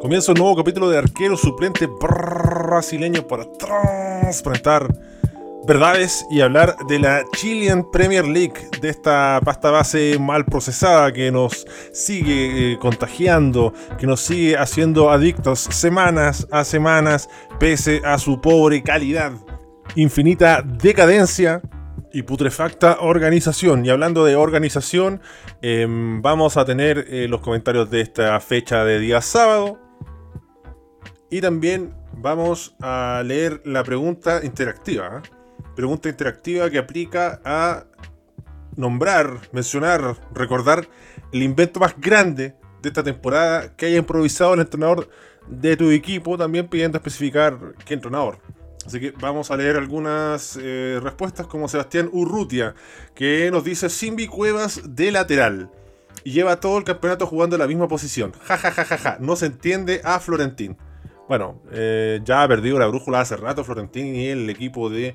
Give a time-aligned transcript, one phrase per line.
[0.00, 4.88] Comienza un nuevo capítulo de arquero suplente brasileño para transparentar
[5.66, 11.30] verdades y hablar de la Chilean Premier League, de esta pasta base mal procesada que
[11.30, 18.40] nos sigue eh, contagiando, que nos sigue haciendo adictos semanas a semanas, pese a su
[18.40, 19.32] pobre calidad,
[19.96, 21.60] infinita decadencia
[22.10, 23.84] y putrefacta organización.
[23.84, 25.20] Y hablando de organización,
[25.60, 29.89] em, vamos a tener eh, los comentarios de esta fecha de día sábado.
[31.30, 35.22] Y también vamos a leer la pregunta interactiva.
[35.22, 35.28] ¿eh?
[35.76, 37.84] Pregunta interactiva que aplica a
[38.76, 40.88] nombrar, mencionar, recordar
[41.32, 45.08] el invento más grande de esta temporada que haya improvisado el entrenador
[45.46, 48.38] de tu equipo, también pidiendo especificar qué entrenador.
[48.84, 52.74] Así que vamos a leer algunas eh, respuestas como Sebastián Urrutia,
[53.14, 55.70] que nos dice Simbi Cuevas de lateral.
[56.24, 58.32] Y lleva todo el campeonato jugando en la misma posición.
[58.42, 59.16] Ja, ja, ja, ja, ja.
[59.20, 60.76] No se entiende a Florentín.
[61.30, 65.14] Bueno, eh, ya ha perdido la brújula hace rato Florentín y el equipo de,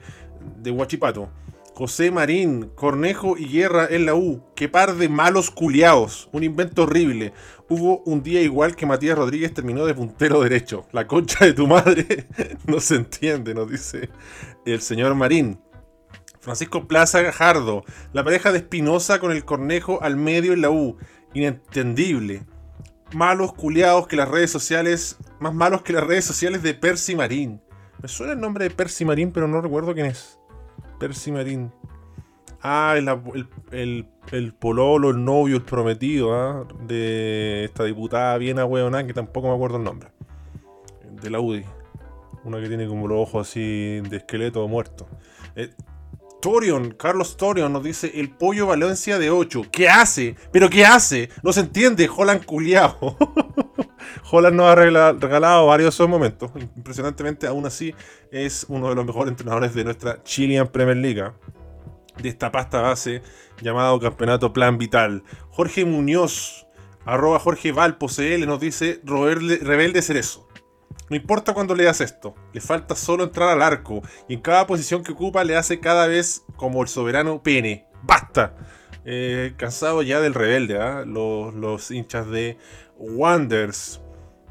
[0.62, 1.28] de Huachipato.
[1.74, 4.42] José Marín, Cornejo y Guerra en la U.
[4.56, 6.30] Qué par de malos culiaos.
[6.32, 7.34] Un invento horrible.
[7.68, 10.88] Hubo un día igual que Matías Rodríguez terminó de puntero derecho.
[10.94, 12.28] La concha de tu madre
[12.66, 14.10] no se entiende, nos dice
[14.66, 15.60] el señor Marín.
[16.40, 17.84] Francisco Plaza Gajardo.
[18.14, 20.96] La pareja de Espinosa con el Cornejo al medio en la U.
[21.34, 22.46] Inentendible.
[23.16, 25.18] Malos culiados que las redes sociales.
[25.40, 27.62] Más malos que las redes sociales de Percy Marín.
[28.02, 30.38] Me suena el nombre de Percy Marín, pero no recuerdo quién es.
[31.00, 31.72] Percy Marín.
[32.62, 36.68] Ah, el, el, pololo, el novio, el prometido ¿ah?
[36.82, 40.10] de esta diputada bien ahueonada que tampoco me acuerdo el nombre.
[41.22, 41.64] De la UDI.
[42.44, 45.08] Una que tiene como los ojos así de esqueleto muerto.
[45.56, 45.70] Eh,
[46.46, 49.64] Torion, Carlos Torion nos dice el pollo Valencia de 8.
[49.72, 50.36] ¿Qué hace?
[50.52, 51.30] ¿Pero qué hace?
[51.42, 53.18] No se entiende, Holland culiao.
[54.32, 56.52] Holland nos ha regalado varios esos momentos.
[56.78, 57.96] Impresionantemente, aún así,
[58.30, 61.20] es uno de los mejores entrenadores de nuestra Chilean Premier League.
[61.20, 61.34] ¿ah?
[62.22, 63.24] De esta pasta base
[63.60, 65.24] llamado Campeonato Plan Vital.
[65.50, 66.68] Jorge Muñoz,
[67.06, 70.45] arroba Jorge Valpo CL, nos dice Rebelde Cerezo.
[71.10, 74.66] No importa cuando le hace esto, le falta solo entrar al arco y en cada
[74.66, 77.86] posición que ocupa le hace cada vez como el soberano pene.
[78.02, 78.56] ¡Basta!
[79.06, 81.04] Eh, cansado ya del rebelde, ¿ah?
[81.06, 82.58] los, hinchas de
[82.98, 84.02] Wonders.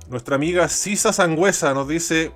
[0.09, 2.31] Nuestra amiga Sisa Sangüesa nos dice: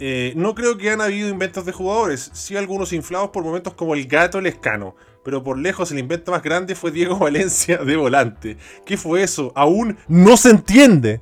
[0.00, 3.94] eh, No creo que han habido inventos de jugadores, sí algunos inflados por momentos como
[3.94, 8.56] el gato lescano, pero por lejos el invento más grande fue Diego Valencia de volante.
[8.84, 9.52] ¿Qué fue eso?
[9.54, 11.20] Aún no se entiende.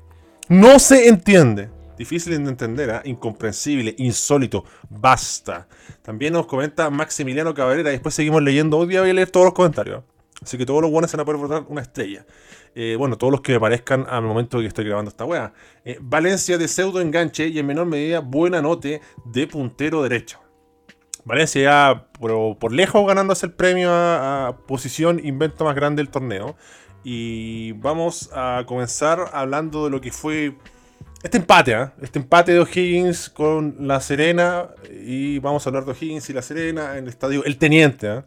[0.49, 1.69] No se entiende.
[1.99, 3.01] Difícil de entender, ¿eh?
[3.09, 5.67] incomprensible, insólito, basta.
[6.01, 8.79] También nos comenta Maximiliano Cabrera, y después seguimos leyendo.
[8.79, 10.05] Hoy día voy a leer todos los comentarios.
[10.41, 12.25] Así que todos los buenos se van a poder votar una estrella.
[12.77, 15.53] Eh, bueno, todos los que me parezcan al momento que estoy grabando esta weá.
[15.85, 20.39] Eh, Valencia de pseudo enganche y en menor medida buena note de puntero derecho.
[21.25, 26.57] Valencia ya por, lejos ganándose el premio a, posición invento más grande del torneo.
[27.03, 30.57] Y vamos a comenzar hablando de lo que fue
[31.23, 31.91] este empate, ¿eh?
[32.01, 36.43] este empate de O'Higgins con La Serena, y vamos a hablar de O'Higgins y La
[36.43, 38.07] Serena en el estadio El Teniente.
[38.07, 38.23] ¿eh?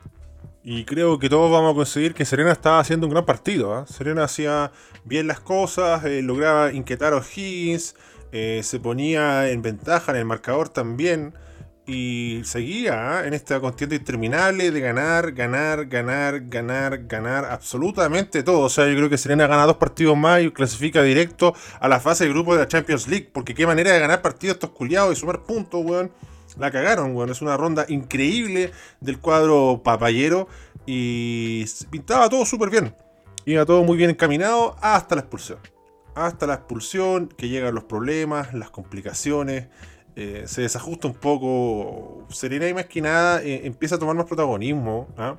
[0.63, 3.79] Y creo que todos vamos a conseguir que Serena estaba haciendo un gran partido.
[3.79, 3.85] ¿eh?
[3.87, 4.71] Serena hacía
[5.05, 7.95] bien las cosas, eh, lograba inquietar a O'Higgins,
[8.31, 11.33] eh, se ponía en ventaja en el marcador también
[11.85, 13.27] y seguía ¿ah?
[13.27, 18.61] en esta contienda interminable de ganar, ganar, ganar, ganar, ganar absolutamente todo.
[18.61, 21.99] O sea, yo creo que Serena gana dos partidos más y clasifica directo a la
[21.99, 23.29] fase de grupo de la Champions League.
[23.33, 26.11] Porque qué manera de ganar partidos estos culiados y sumar puntos, weón.
[26.57, 27.29] La cagaron, weón.
[27.29, 30.47] Es una ronda increíble del cuadro papayero
[30.85, 32.95] y pintaba todo súper bien.
[33.45, 35.59] Iba todo muy bien encaminado hasta la expulsión.
[36.13, 39.67] Hasta la expulsión, que llegan los problemas, las complicaciones.
[40.15, 42.25] Eh, se desajusta un poco.
[42.29, 45.35] Serena y más que nada eh, empieza a tomar más protagonismo ¿ah?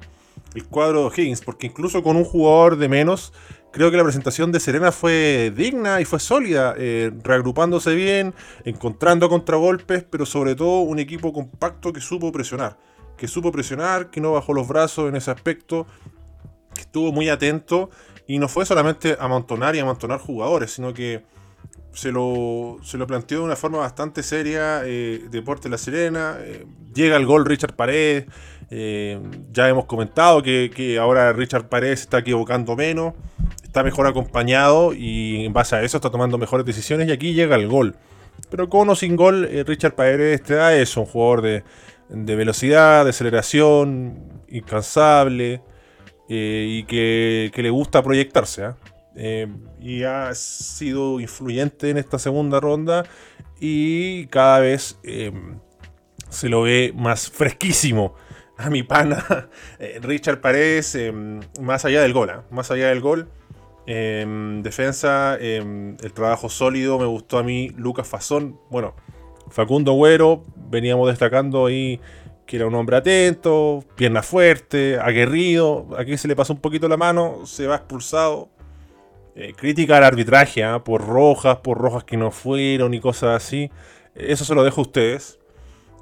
[0.55, 3.33] el cuadro de Higgins, porque incluso con un jugador de menos,
[3.71, 8.35] creo que la presentación de Serena fue digna y fue sólida, eh, reagrupándose bien,
[8.65, 12.79] encontrando contragolpes, pero sobre todo un equipo compacto que supo presionar,
[13.17, 15.87] que supo presionar, que no bajó los brazos en ese aspecto,
[16.75, 17.91] que estuvo muy atento
[18.27, 21.25] y no fue solamente amontonar y amontonar jugadores, sino que
[21.93, 26.39] se lo, se lo planteó de una forma bastante seria eh, Deporte La Serena.
[26.41, 28.27] Eh, llega el gol Richard Paredes.
[28.71, 29.21] Eh,
[29.53, 33.15] ya hemos comentado que, ahora Richard Paredes está equivocando menos.
[33.63, 37.09] Está mejor acompañado y en base a eso está tomando mejores decisiones.
[37.09, 37.97] Y aquí llega el gol.
[38.51, 41.01] Pero con o sin gol, Richard Paredes te da eso.
[41.01, 45.63] Un jugador de, velocidad, de aceleración, incansable.
[46.29, 48.71] y que, le gusta proyectarse.
[49.17, 49.47] Eh,
[49.81, 53.05] y ha sido influyente en esta segunda ronda
[53.61, 55.59] y cada vez em,
[56.29, 58.15] se lo ve más fresquísimo
[58.57, 59.49] a mi pana
[59.79, 60.97] eh, Richard Paredes,
[61.61, 62.45] más allá del gol, ¿ah?
[62.51, 63.29] más allá del gol.
[63.85, 68.95] Defensa, el trabajo sólido, me gustó a mí Lucas Fazón, bueno,
[69.51, 72.01] Facundo Güero, veníamos destacando ahí
[72.47, 75.87] que era un hombre atento, pierna fuerte, aguerrido.
[75.97, 78.51] Aquí se le pasó un poquito la mano, se va expulsado.
[79.35, 80.85] Eh, crítica al arbitraje, ¿ah?
[80.85, 83.71] por rojas, por rojas que no fueron y cosas así.
[84.15, 85.39] Eso se lo dejo a ustedes.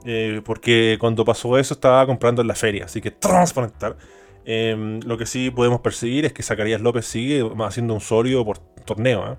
[0.04, 2.86] Eh, porque cuando pasó eso estaba comprando en la feria.
[2.86, 3.96] Así que transparentar.
[4.44, 8.58] Em, lo que sí podemos perseguir es que Zacarías López sigue haciendo un sólido por
[8.58, 9.22] torneo.
[9.22, 9.38] ¿ah?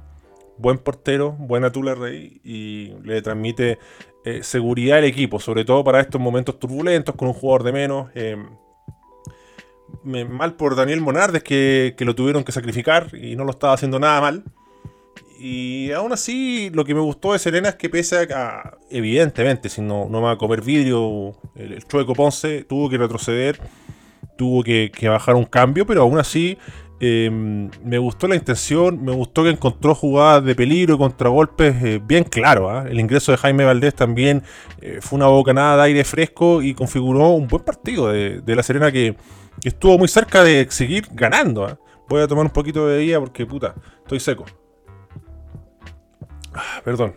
[0.57, 3.79] Buen portero, buena Tula Rey y le transmite
[4.23, 8.09] eh, seguridad al equipo, sobre todo para estos momentos turbulentos con un jugador de menos.
[10.03, 13.99] Mal por Daniel Monardes que, que, lo tuvieron que sacrificar y no lo estaba haciendo
[13.99, 14.43] nada mal.
[15.43, 19.81] Y aún así, lo que me gustó de Serena es que pese a, evidentemente, si
[19.81, 23.59] no, no va a comer vidrio, el, Chueco Ponce tuvo que retroceder,
[24.37, 26.59] tuvo que, bajar un cambio, pero aún así
[27.01, 32.01] em, me gustó la intención, me gustó que encontró jugadas de peligro y contragolpes eh,
[32.01, 32.69] bien claro.
[32.69, 32.85] ¿ah?
[32.87, 34.43] El ingreso de Jaime Valdés también
[34.81, 38.91] eh, fue una bocanada de aire fresco y configuró un buen partido de, la Serena
[38.91, 39.15] que
[39.63, 41.67] estuvo muy cerca de seguir ganando.
[41.67, 41.75] ¿eh?
[42.07, 44.45] Voy a tomar un poquito de bebida porque, puta, estoy seco.
[46.53, 47.15] Ah, perdón.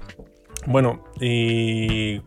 [0.66, 2.20] Bueno, y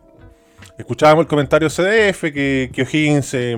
[0.78, 3.56] escuchábamos el comentario CDF que, que O'Higgins eh,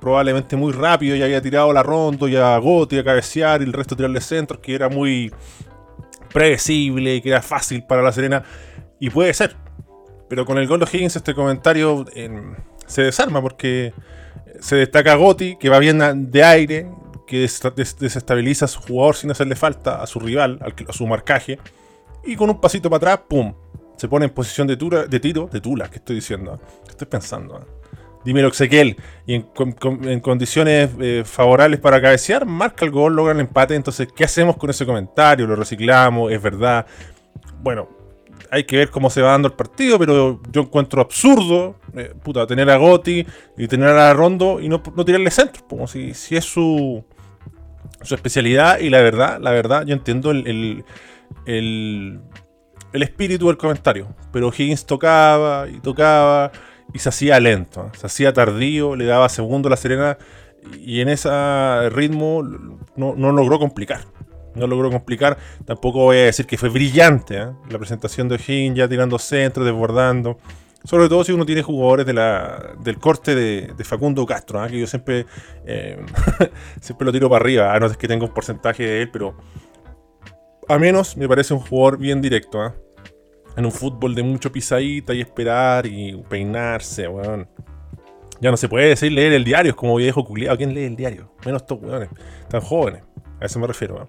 [0.00, 3.72] probablemente muy rápido ya había tirado la rondo y a Gotti a cabecear y el
[3.72, 5.32] resto tirarle centros, que era muy
[6.32, 8.44] predecible, que era fácil para la Serena.
[9.00, 9.56] Y puede ser.
[10.28, 12.54] Pero con el gol de O'Higgins este comentario em,
[12.86, 13.92] se desarma porque
[14.60, 16.88] se destaca Gotti, que va bien de aire,
[17.26, 21.58] que desestabiliza a su jugador sin hacerle falta a su rival, a su marcaje.
[22.24, 23.54] Y con un pasito para atrás, ¡pum!
[24.00, 26.58] Se pone en posición de, tiro, de tula, ¿qué estoy diciendo?
[26.86, 27.66] ¿Qué estoy pensando?
[28.24, 28.96] Dímelo, Exequiel.
[29.26, 33.74] Y en, condiciones eh, favorables para cabecear, marca el gol, logra el empate.
[33.74, 35.46] Entonces, ¿qué hacemos con ese comentario?
[35.46, 36.32] ¿Lo reciclamos?
[36.32, 36.86] ¿Es verdad?
[37.62, 37.90] Bueno,
[38.50, 42.46] hay que ver cómo se va dando el partido, pero yo encuentro absurdo, eh, puta,
[42.46, 43.26] tener a Gotti
[43.58, 47.04] y tener a Rondo y no, no tirarle centro, como si, si es su,
[48.00, 50.84] su especialidad y la verdad, la verdad, yo entiendo el,
[51.44, 52.20] el,
[52.92, 56.50] espíritu del comentario, pero Higgins tocaba y tocaba
[56.92, 60.18] y se hacía lento, se hacía tardío, le daba segundo a la Serena
[60.78, 61.30] y en ese
[61.90, 62.42] ritmo
[62.96, 64.00] no, no logró complicar
[64.54, 65.38] no logró complicar.
[65.64, 67.48] Tampoco voy a decir que fue brillante ¿eh?
[67.68, 70.38] la presentación de O'Higgins ya tirando centro, desbordando.
[70.84, 74.70] Sobre todo si uno tiene jugadores de la, del corte de, Facundo Castro, ¿eh?
[74.70, 75.26] que yo siempre,
[75.66, 76.02] eh,
[76.80, 77.78] siempre lo tiro para arriba.
[77.78, 79.34] no es que tenga un porcentaje de él, pero
[80.72, 82.74] a menos me parece un jugador bien directo.
[83.56, 87.48] En un fútbol de mucho pisadita y esperar y peinarse, weón.
[88.40, 90.56] Ya no se puede decir leer el diario, es como viejo culiado.
[90.56, 91.34] ¿Quién lee el diario?
[91.44, 92.08] Menos estos weones,
[92.48, 93.02] tan jóvenes.
[93.40, 94.08] A eso me refiero.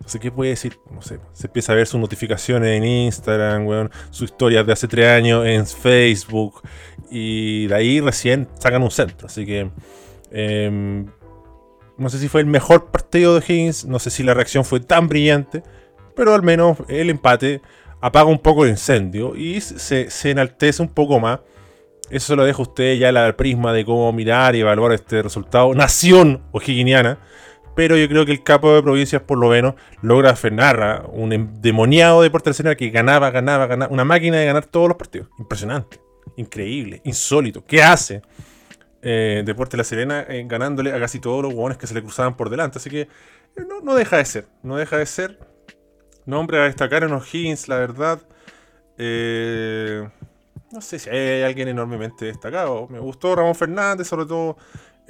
[0.00, 3.66] No sé qué puede decir, no sé, se empieza a ver sus notificaciones en Instagram,
[3.66, 6.62] weón, sus historias de hace tres años en Facebook,
[7.10, 9.26] y de ahí recién sacan un centro.
[9.26, 9.70] Así que
[10.30, 11.06] em,
[12.00, 14.80] no sé si fue el mejor partido de Higgins, no sé si la reacción fue
[14.80, 15.62] tan brillante,
[16.16, 17.60] pero al menos el empate
[18.00, 21.40] apaga un poco el incendio y se, se enaltece un poco más.
[22.10, 25.22] Eso se lo dejo a usted ya la prisma de cómo mirar y evaluar este
[25.22, 25.72] resultado.
[25.74, 27.18] Nación o'higginiana
[27.74, 32.22] pero yo creo que el capo de provincias por lo menos logra frenar un endemoniado
[32.22, 35.28] Deportes Nacional que ganaba, ganaba, ganaba, una máquina de ganar todos los partidos.
[35.38, 36.00] Impresionante,
[36.36, 37.64] increíble, insólito.
[37.64, 38.22] ¿Qué hace
[39.02, 42.36] eh, Deportes La Serena eh, ganándole a casi todos los hueones que se le cruzaban
[42.36, 42.78] por delante?
[42.78, 43.08] Así que eh,
[43.82, 45.38] no, deja de ser, no deja de ser.
[46.26, 48.20] Nombre a destacar en O'Higgins, la verdad.
[48.98, 52.88] no sé si hay alguien enormemente destacado.
[52.88, 54.56] Me gustó Ramón Fernández, sobre todo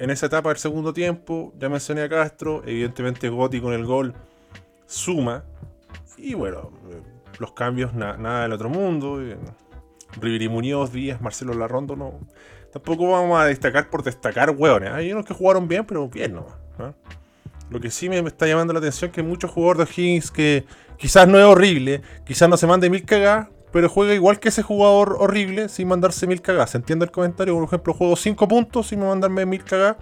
[0.01, 4.15] en esa etapa del segundo tiempo, ya mencioné a Castro, evidentemente Gotti con el gol
[4.87, 5.43] suma.
[6.17, 7.03] Y bueno, eh,
[7.37, 9.21] los cambios, nada del otro mundo.
[9.21, 9.37] Eh,
[10.19, 12.19] Riveri Muñoz, Díaz, Marcelo Larrondo, no.
[12.71, 14.91] Tampoco vamos a destacar por destacar, hueones.
[14.91, 16.53] Hay unos que jugaron bien, pero bien nomás.
[17.69, 20.65] Lo que sí me está llamando la atención es que muchos jugadores de Higgins que
[20.97, 24.61] quizás no es horrible, quizás no se mande mil cagadas, pero juega igual que ese
[24.61, 26.71] jugador horrible sin mandarse mil cagadas.
[26.71, 27.55] ¿Se entiende el comentario?
[27.55, 29.97] Por ejemplo, juego 5 puntos sin mandarme mil cagadas,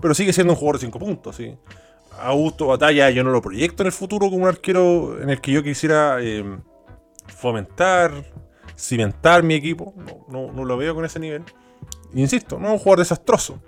[0.00, 1.36] pero sigue siendo un jugador de 5 puntos.
[1.36, 1.54] ¿sí?
[2.18, 5.52] Augusto Batalla yo no lo proyecto en el futuro como un arquero en el que
[5.52, 6.44] yo quisiera eh,
[7.26, 8.12] fomentar,
[8.76, 9.94] cimentar mi equipo.
[10.28, 11.42] No, no, lo veo con ese nivel.
[12.14, 13.60] Insisto, no es un jugador desastroso.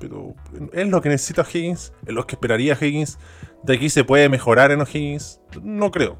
[0.00, 0.34] pero
[0.72, 3.18] es lo que necesita Higgins, es lo que esperaría Higgins.
[3.62, 6.18] De aquí se puede mejorar en Higgins, no creo.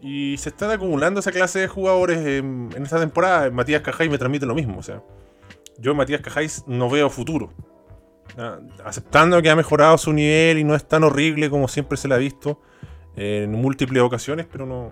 [0.00, 3.50] Y se están acumulando esa clase de jugadores en, esta temporada.
[3.50, 4.78] Matías Cajáis me transmite lo mismo.
[4.78, 5.02] O sea,
[5.78, 7.52] yo en Matías Cajáis no veo futuro.
[8.84, 12.14] Aceptando que ha mejorado su nivel y no es tan horrible como siempre se le
[12.14, 12.60] ha visto
[13.16, 14.90] en múltiples ocasiones, pero no,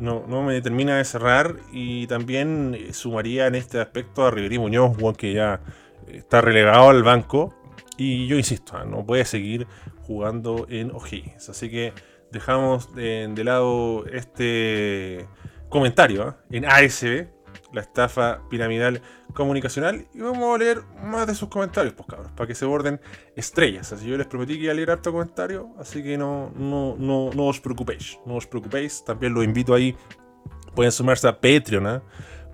[0.00, 1.56] no, me termina de cerrar.
[1.72, 5.60] Y también sumaría en este aspecto a Riverí Muñoz, que ya
[6.08, 7.54] está relegado al banco.
[7.96, 8.84] Y yo insisto, ¿ah?
[8.84, 9.66] no puede seguir
[10.02, 11.48] jugando en O'Higgins.
[11.48, 11.92] Así que
[12.30, 15.26] dejamos de, lado este
[15.68, 16.36] comentario ¿ah?
[16.50, 17.26] en ASB,
[17.72, 19.02] la estafa piramidal
[19.34, 20.06] comunicacional.
[20.14, 23.00] Y vamos a leer más de sus comentarios, pues cabros, para que se borden
[23.36, 23.92] estrellas.
[23.92, 27.30] Así yo les prometí que iba a leer harto comentario, así que no, no, no,
[27.34, 28.18] no os preocupéis.
[28.26, 29.04] No os preocupéis.
[29.04, 29.96] También lo invito ahí.
[30.74, 32.02] Pueden sumarse a Patreon ¿ah?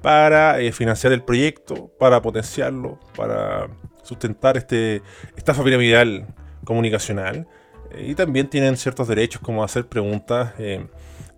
[0.02, 3.68] para eh, financiar el proyecto, para potenciarlo, para
[4.02, 5.02] sustentar este
[5.36, 6.26] estafa piramidal
[6.64, 7.46] comunicacional.
[7.90, 10.86] Eh, y también tienen ciertos derechos como hacer preguntas eh,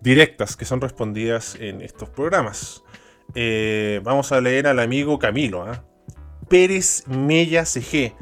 [0.01, 2.83] directas que son respondidas en estos programas.
[3.35, 5.63] Eh, vamos a leer al amigo Camilo.
[5.63, 5.83] ¿ah?
[6.47, 8.13] Pérez Mella CG.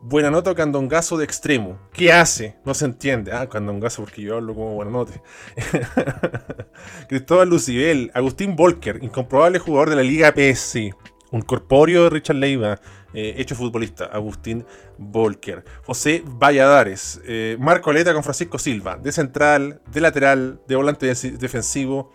[0.00, 1.78] Buena nota candongazo de extremo.
[1.92, 2.56] ¿Qué hace?
[2.64, 3.32] No se entiende.
[3.32, 5.12] Ah, candongazo porque yo hablo como buena nota.
[7.08, 8.10] Cristóbal Lucibel.
[8.14, 8.98] Agustín Volker.
[9.02, 10.94] Incomprobable jugador de la Liga PSC.
[11.30, 12.80] Un corpóreo de Richard Leiva.
[13.14, 14.66] Eh, hecho futbolista, Agustín
[14.98, 15.64] Volker.
[15.84, 22.12] José Valladares, eh, Marco Aleta con Francisco Silva, de central, de lateral, de volante defensivo,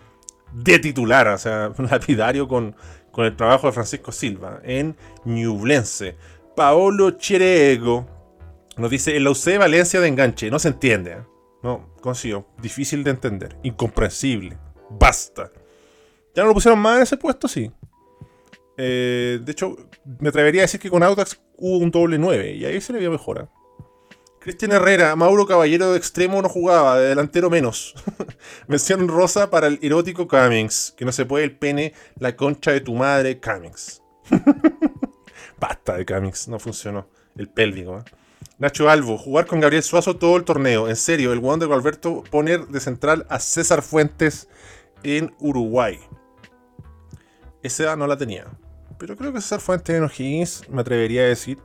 [0.53, 2.75] de titular, o sea, un lapidario con,
[3.11, 6.15] con el trabajo de Francisco Silva en Ñublense.
[6.55, 8.07] Paolo Cherego
[8.77, 11.11] nos dice: en la UC Valencia de enganche, no se entiende.
[11.11, 11.23] ¿eh?
[11.61, 14.57] No, consigo, difícil de entender, incomprensible,
[14.89, 15.51] basta.
[16.33, 17.47] ¿Ya no lo pusieron más en ese puesto?
[17.47, 17.71] Sí.
[18.77, 19.75] Eh, de hecho,
[20.19, 22.99] me atrevería a decir que con Audax hubo un doble 9 y ahí se le
[22.99, 23.49] vio mejora.
[24.39, 27.93] Cristian Herrera, Mauro Caballero de extremo no jugaba, de delantero menos.
[28.67, 32.79] Mención rosa para el erótico Cummings, que no se puede el pene, la concha de
[32.79, 34.01] tu madre, Cummings.
[35.59, 37.09] Basta de Cummings, no funcionó.
[37.35, 37.99] El pélvico.
[37.99, 38.03] ¿eh?
[38.59, 40.87] Nacho Albo, jugar con Gabriel Suazo todo el torneo.
[40.87, 44.47] En serio, el guion de Alberto poner de central a César Fuentes
[45.03, 45.99] en Uruguay.
[47.61, 48.45] Esa no la tenía.
[48.97, 51.59] Pero creo que César Fuentes en O'Higgins, me atrevería a decir,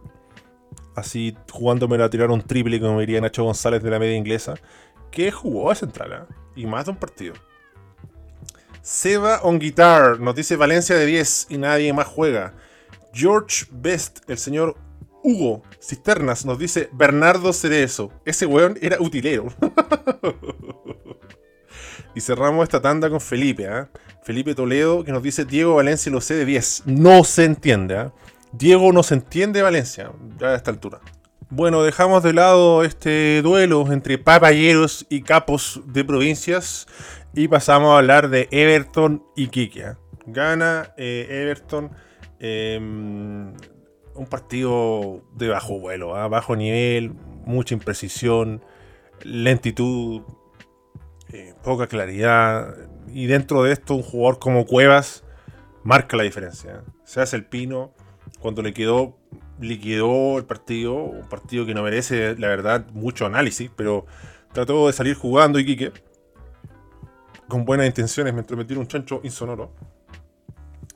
[0.95, 4.55] así jugándome a tirar un triple, como diría Nacho González de la media inglesa,
[5.11, 6.35] que jugó a central, ¿eh?
[6.57, 7.35] y más de un partido.
[8.83, 12.55] Seba on Guitar nos dice Valencia de 10 y nadie más juega.
[13.15, 14.77] George Best, el señor
[15.23, 18.13] Hugo Cisternas, nos dice Bernardo Cerezo.
[18.27, 19.47] Ese weón era utilero.
[22.15, 23.87] y cerramos esta tanda con Felipe, ¿eh?
[24.23, 26.83] Felipe Toledo, que nos dice Diego Valencia lo sé de 10.
[26.87, 28.11] No se entiende, ¿eh?
[28.56, 31.00] Diego no se entiende Valencia, ya a esta altura.
[31.50, 36.87] Bueno, dejamos de lado este duelo entre papayeros y capos de provincias
[37.34, 39.96] y pasamos a hablar de Everton y Quique.
[40.26, 41.90] Gana eh, Everton
[42.38, 43.54] em,
[44.14, 46.28] un partido de bajo vuelo, ¿ah?
[46.28, 47.12] bajo nivel,
[47.44, 48.62] mucha imprecisión,
[49.25, 50.23] lentitud,
[51.32, 52.73] eh, poca claridad.
[53.08, 55.25] Y dentro de esto, un jugador como Cuevas
[55.82, 56.84] marca la diferencia.
[57.04, 57.94] Se hace el pino
[58.45, 59.17] cuando le quedó,
[59.59, 64.05] liquidó el partido, un partido que no merece, la verdad, mucho análisis, pero
[64.53, 65.95] trató de salir jugando Iquique
[67.49, 69.73] con buenas intenciones, me entrometió un chancho insonoro.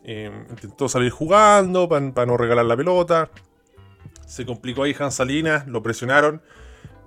[0.05, 3.31] Eh, intentó salir jugando para no regalar la pelota.
[4.27, 6.43] Se complicó ahí Hans Salinas, lo presionaron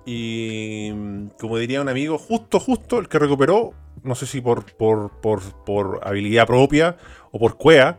[0.04, 0.90] y
[1.38, 6.00] como diría un amigo, justo, justo el que recuperó, no sé si por, por, por,
[6.02, 6.96] habilidad propia
[7.30, 7.96] o por cueva,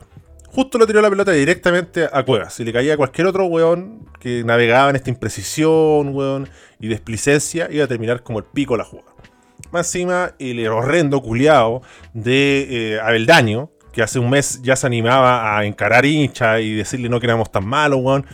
[0.53, 2.51] justo le tiró la pelota directamente a Cueva.
[2.51, 6.47] Si le caía a cualquier otro weón que navegaba en esta imprecisión, weón,
[6.79, 9.11] y desplicencia, iba a terminar como el pico la jugada.
[9.71, 11.81] Más encima, el horrendo culiado
[12.13, 17.09] de eh, Abeldaño, que hace un mes ya se animaba a encarar hincha y decirle
[17.09, 18.25] no que éramos tan malos, weón.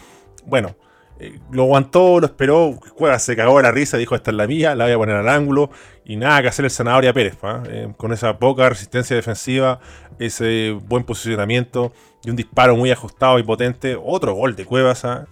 [0.46, 0.76] Bueno,
[1.20, 4.48] eh, lo aguantó, lo esperó, Cueva se cagó de la risa, dijo esta es la
[4.48, 5.70] mía, la voy a poner al ángulo
[6.06, 7.38] y nada que hacer el Zanahoria Pérez,
[7.70, 9.82] eh, con esa poca resistencia defensiva,
[10.18, 11.92] ese buen posicionamiento
[12.24, 15.04] y un disparo muy ajustado y potente, otro gol de Cuevas.
[15.04, 15.28] ¿ah?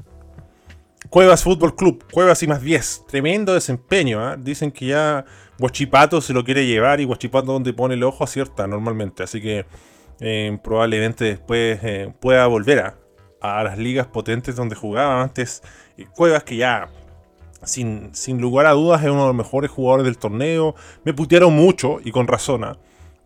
[1.09, 4.35] Cuevas Fútbol Club, Cuevas y más 10, tremendo desempeño, ¿ah?
[4.37, 5.23] dicen que ya
[5.57, 9.65] Guachipato se lo quiere llevar y Guachipato donde pone el ojo acierta normalmente, así que
[10.19, 11.79] eh, probablemente después
[12.19, 13.06] pueda volver a
[13.47, 15.63] a las ligas potentes donde jugaba antes.
[16.15, 16.89] Cuevas que ya,
[17.63, 20.75] sin, sin lugar a dudas, es uno de los mejores jugadores del torneo.
[21.03, 22.77] Me putearon mucho, y con razón, ¿ah?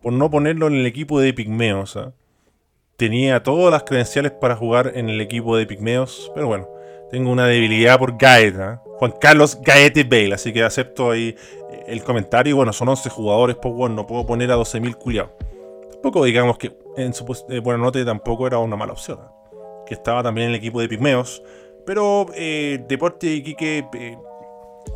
[0.02, 1.98] por no ponerlo en el equipo de Pigmeos.
[1.98, 2.14] ¿ah?
[3.02, 6.70] tenía todas las credenciales para jugar en el equipo de Pigmeos, pero bueno,
[7.10, 11.36] tengo una debilidad por Gaeta, Juan Carlos Gaete Bale, así que acepto ahí
[11.88, 12.52] el comentario.
[12.52, 15.32] Y bueno, son 11 jugadores, pues bueno, no puedo poner a 12.000 culiados.
[15.94, 19.18] Tampoco digamos que en su eh, buena nota tampoco era una mala opción.
[19.82, 19.86] ¿Eh?
[19.88, 21.44] Que estaba también en el equipo de Pigmeos.
[21.86, 24.18] Pero eh, Deporte Iquique eh,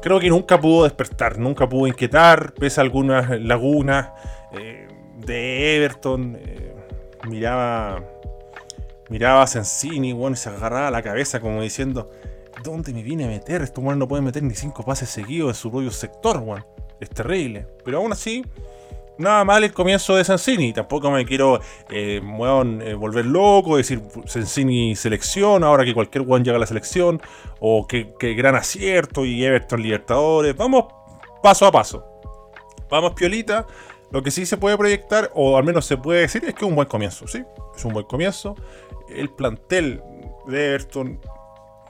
[0.01, 4.09] creo que nunca pudo despertar, nunca pudo inquietar, pese a algunas lagunas
[5.25, 6.37] de Everton.
[7.27, 8.01] miraba
[9.09, 12.09] miraba a Sensini, bueno, y se agarraba la cabeza como diciendo,
[12.63, 13.61] ¿dónde me vine a meter?
[13.61, 16.65] Estos weón no pueden meter ni cinco pases seguidos en su propio sector, weón.
[16.99, 17.67] Es terrible.
[17.83, 18.43] Pero aún así,
[19.17, 20.73] nada mal el comienzo de Sensini.
[20.73, 26.57] Tampoco me quiero eh, eh, volver loco, decir Sensini selección, ahora que cualquier weón llega
[26.57, 27.21] a la selección.
[27.59, 30.55] O que, gran acierto y Everton Libertadores.
[30.55, 30.85] Vamos
[31.41, 32.05] paso a paso.
[32.89, 33.65] Vamos piolita.
[34.11, 36.69] Lo que sí se puede proyectar, o al menos se puede decir, es que es
[36.69, 37.43] un buen comienzo, ¿sí?
[37.75, 38.55] Es un buen comienzo.
[39.09, 40.01] El plantel
[40.47, 41.19] de Everton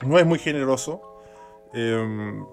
[0.02, 1.00] no es muy generoso.
[1.72, 2.44] Em,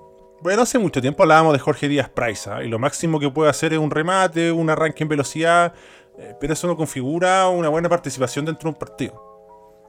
[0.43, 2.62] bueno, hace mucho tiempo hablábamos de Jorge Díaz Price, ¿ah?
[2.62, 5.73] y lo máximo que puede hacer es un remate, un arranque en velocidad,
[6.17, 9.13] eh, pero eso no configura una buena participación dentro de un partido.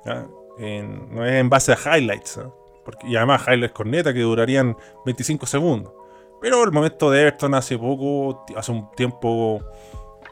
[0.05, 2.55] no es en base a highlights, ¿ah?
[2.85, 5.93] porque, y además highlights corneta que durarían 25 segundos.
[6.41, 9.61] Pero el momento de Everton hace poco, hace un tiempo,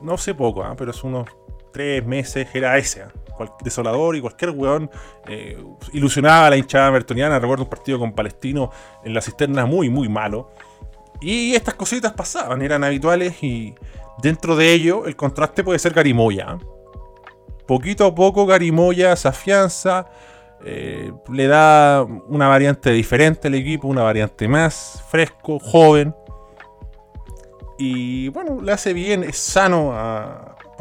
[0.01, 0.75] no sé poco, ¿ah?
[0.79, 1.27] pero hace unos
[1.73, 3.05] 3 meses era ese
[3.63, 4.91] desolador y cualquier weón
[5.27, 5.63] eh,
[5.93, 7.39] ilusionaba a la hinchada bertoniana.
[7.39, 8.71] Recuerdo un partido con Palestino
[9.05, 10.51] en la cisterna muy, muy malo.
[11.21, 13.75] Y estas cositas pasaban, eran habituales y
[14.23, 16.59] dentro de ello el contraste puede ser Garimoya.
[17.67, 20.07] Poquito a poco Garimoya se afianza,
[20.65, 26.15] eh, le da una variante diferente al equipo, una variante más fresco, joven.
[27.79, 29.93] Y bueno, le hace bien, es sano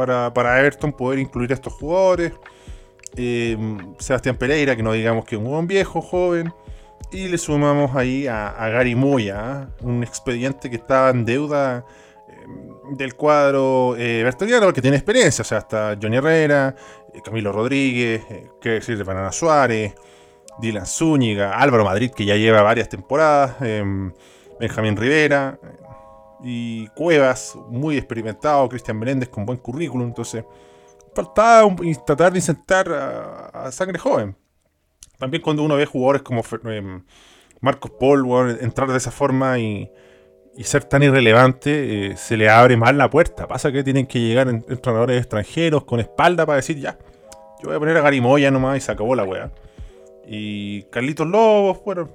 [0.02, 2.34] para, para Everton poder incluir a estos jugadores.
[3.16, 3.56] Eh,
[4.00, 6.52] Sebastián Pereira, que no digamos que es un buen viejo, joven.
[7.12, 9.84] Y le sumamos ahí a, Gary Moya, ¿eh?
[9.84, 11.86] un expediente que estaba en deuda
[12.28, 12.34] eh,
[12.98, 15.44] del cuadro eh, bertoliano, que tiene experiencia.
[15.44, 16.76] O sea, hasta Johnny Herrera,
[17.24, 18.24] Camilo Rodríguez,
[18.60, 19.94] qué decir de Banana Suárez,
[20.60, 23.58] Dylan Zúñiga, Álvaro Madrid, que ya lleva varias temporadas,
[24.60, 25.60] Benjamín Rivera
[26.44, 30.08] y Cuevas, muy experimentado, Cristian Menéndez con buen currículum.
[30.08, 30.44] Entonces
[31.14, 31.74] faltaba
[32.06, 34.36] tratar de insertar a, sangre joven.
[35.18, 37.04] También cuando uno ve jugadores como em,
[37.60, 39.92] Marcos Paul entrar de esa forma y,
[40.64, 43.48] ser tan irrelevante, eh, se le abre mal la puerta.
[43.48, 46.98] Pasa que tienen que llegar entrenadores extranjeros con espalda para decir ya,
[47.62, 49.52] yo voy a poner a Garimoya nomás y se acabó la weá.
[50.28, 52.10] Y Carlitos Lobos, bueno,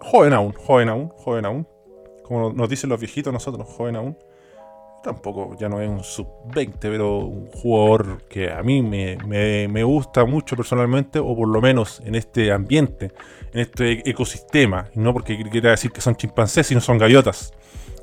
[0.00, 1.73] joven aún, joven aún, joven aún.
[2.24, 4.16] Como nos dicen los viejitos nosotros, joven aún
[5.04, 10.56] tampoco ya no es un sub-20, pero un jugador que a mí me, gusta mucho
[10.56, 13.12] personalmente, o por lo menos en este ambiente,
[13.52, 17.52] en este ecosistema, no porque quiera decir que son chimpancés, sino son gaviotas.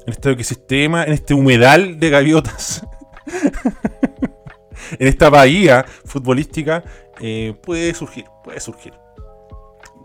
[0.06, 2.86] En este ecosistema, en este humedal de gaviotas,
[5.00, 6.84] en esta bahía futbolística,
[7.20, 8.94] eh, puede surgir, puede surgir.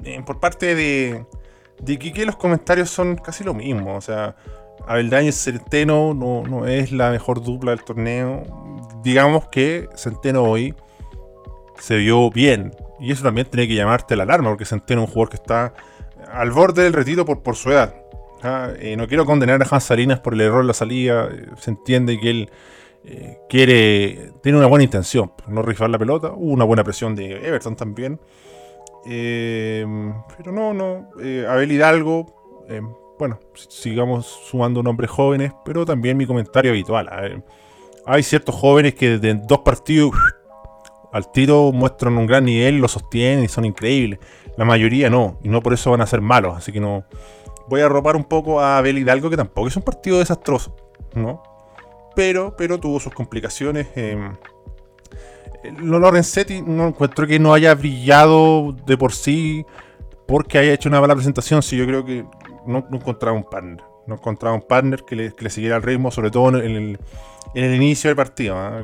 [0.04, 1.26] Eh, por parte de,
[1.80, 4.34] de Quique los comentarios son casi lo mismo, o sea
[4.86, 8.44] Abeldaño y Centeno no, es la mejor dupla del torneo.
[9.02, 10.74] Digamos que Centeno hoy
[11.78, 12.72] se vio bien.
[13.00, 15.74] Y eso también tiene que llamarte la alarma, porque Centeno es un jugador que está
[16.32, 17.94] al borde del retiro por, por su edad.
[18.42, 18.70] ¿ah?
[18.78, 21.28] Eh, no quiero condenar a Hans Salinas por el error en la salida.
[21.30, 22.50] Eh, se entiende que él
[23.04, 26.32] eh, quiere, tiene una buena intención, no rifar la pelota.
[26.32, 28.20] Hubo una buena presión de Everton también.
[29.06, 31.08] Pero no, no.
[31.48, 32.36] Abel Hidalgo
[33.18, 37.42] bueno, sigamos sumando nombres jóvenes, pero también mi comentario habitual.
[38.04, 40.12] hay ciertos jóvenes que desde dos partidos
[41.12, 44.18] al tiro muestran un gran nivel, lo sostienen y son increíbles.
[44.56, 46.56] La mayoría no, y no por eso van a ser malos.
[46.56, 47.04] Así que no.
[47.68, 50.76] Voy a arropar un poco a Abel Hidalgo, que tampoco es un partido desastroso,
[51.14, 51.42] ¿no?
[52.14, 53.88] Pero, pero tuvo sus complicaciones.
[55.62, 59.64] Eh, Lorenzetti no encuentro que no haya brillado de por sí
[60.26, 61.62] porque haya hecho una mala presentación.
[61.62, 62.24] Sí, yo creo que
[62.66, 63.82] no, encontraba un partner.
[64.06, 66.98] No encontraba un partner que le, siguiera el ritmo, sobre todo en
[67.54, 68.56] el, inicio del partido.
[68.56, 68.82] ¿ah?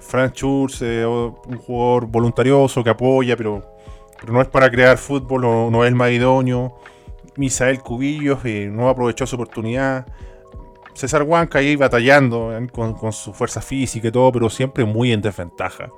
[0.00, 3.62] Frank Schulz, un jugador voluntarioso que apoya, pero,
[4.26, 6.76] no es para crear fútbol, no, no es el más idóneo.
[7.36, 10.06] Misael Cubillos eh, no aprovechó su oportunidad.
[10.94, 12.68] César Huanca ahí batallando ¿eh?
[12.72, 15.90] con, con, su fuerza física y todo, pero siempre muy en desventaja.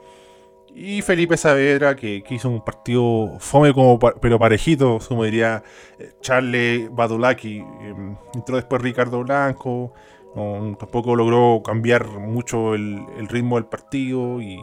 [0.74, 5.62] Y Felipe Saavedra, que, hizo un partido fome como pero parejito, como diría
[5.98, 7.58] eh, Charles Badulaki.
[7.58, 9.92] Em, entró después Ricardo Blanco.
[10.34, 14.58] tampoco logró cambiar mucho el, ritmo del partido y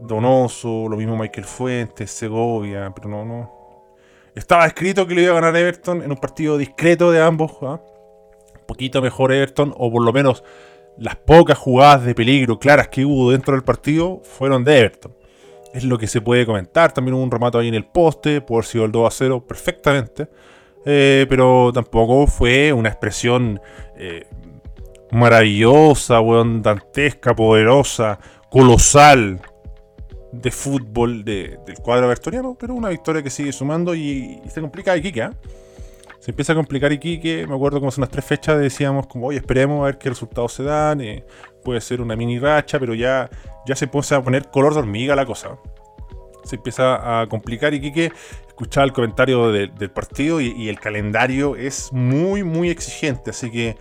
[0.00, 3.56] Donoso, lo mismo Michael Fuentes, Segovia, pero no, no.
[4.34, 7.52] Estaba escrito que le iba a ganar Everton en un partido discreto de ambos.
[7.62, 7.80] ¿ah?
[8.76, 10.44] Poquito mejor Everton, o por lo menos
[10.98, 15.16] las pocas jugadas de peligro claras que hubo dentro del partido fueron de Everton.
[15.72, 16.92] Es lo que se puede comentar.
[16.92, 19.46] También hubo un remato ahí en el poste, por haber sido el 2 a 0
[19.46, 20.28] perfectamente.
[20.84, 23.62] Eh, pero tampoco fue una expresión
[23.96, 24.26] eh,
[25.10, 28.18] maravillosa, weón, dantesca, poderosa,
[28.50, 29.40] colosal
[30.32, 35.22] de fútbol del cuadro bertoniano, pero una victoria que sigue sumando y, se complica Iquique,
[35.22, 35.30] ¿eh?
[36.20, 39.38] Se empieza a complicar Iquique, me acuerdo como son las tres fechas, decíamos como, oye,
[39.38, 41.24] esperemos a ver qué resultados se dan, eh,
[41.62, 43.30] puede ser una mini racha, pero ya,
[43.66, 45.58] ya se empieza a poner color de hormiga la cosa.
[46.44, 48.12] Se empieza a complicar Iquique,
[48.48, 53.76] escuchaba el comentario del partido y, el calendario es muy, muy exigente, así que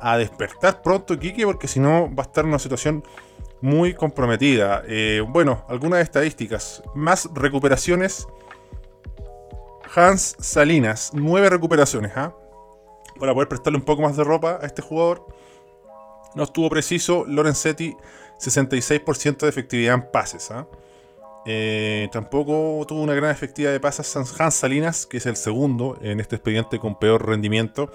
[0.00, 3.02] a despertar pronto Iquique, porque si no va a estar en una situación
[3.60, 4.82] muy comprometida.
[4.86, 6.82] Eh, bueno, algunas estadísticas.
[6.94, 8.26] Más recuperaciones.
[9.94, 12.34] Hans Salinas, nueve recuperaciones, ¿ah?
[13.18, 15.26] Para poder prestarle un poco más de ropa a este jugador.
[16.34, 17.24] No estuvo preciso.
[17.26, 17.96] Lorenzetti,
[18.38, 20.66] 66% de efectividad en pases, ¿ah?
[21.44, 26.20] eh, tampoco tuvo una gran efectividad de pases Hans Salinas, que es el segundo en
[26.20, 27.90] este expediente con peor rendimiento,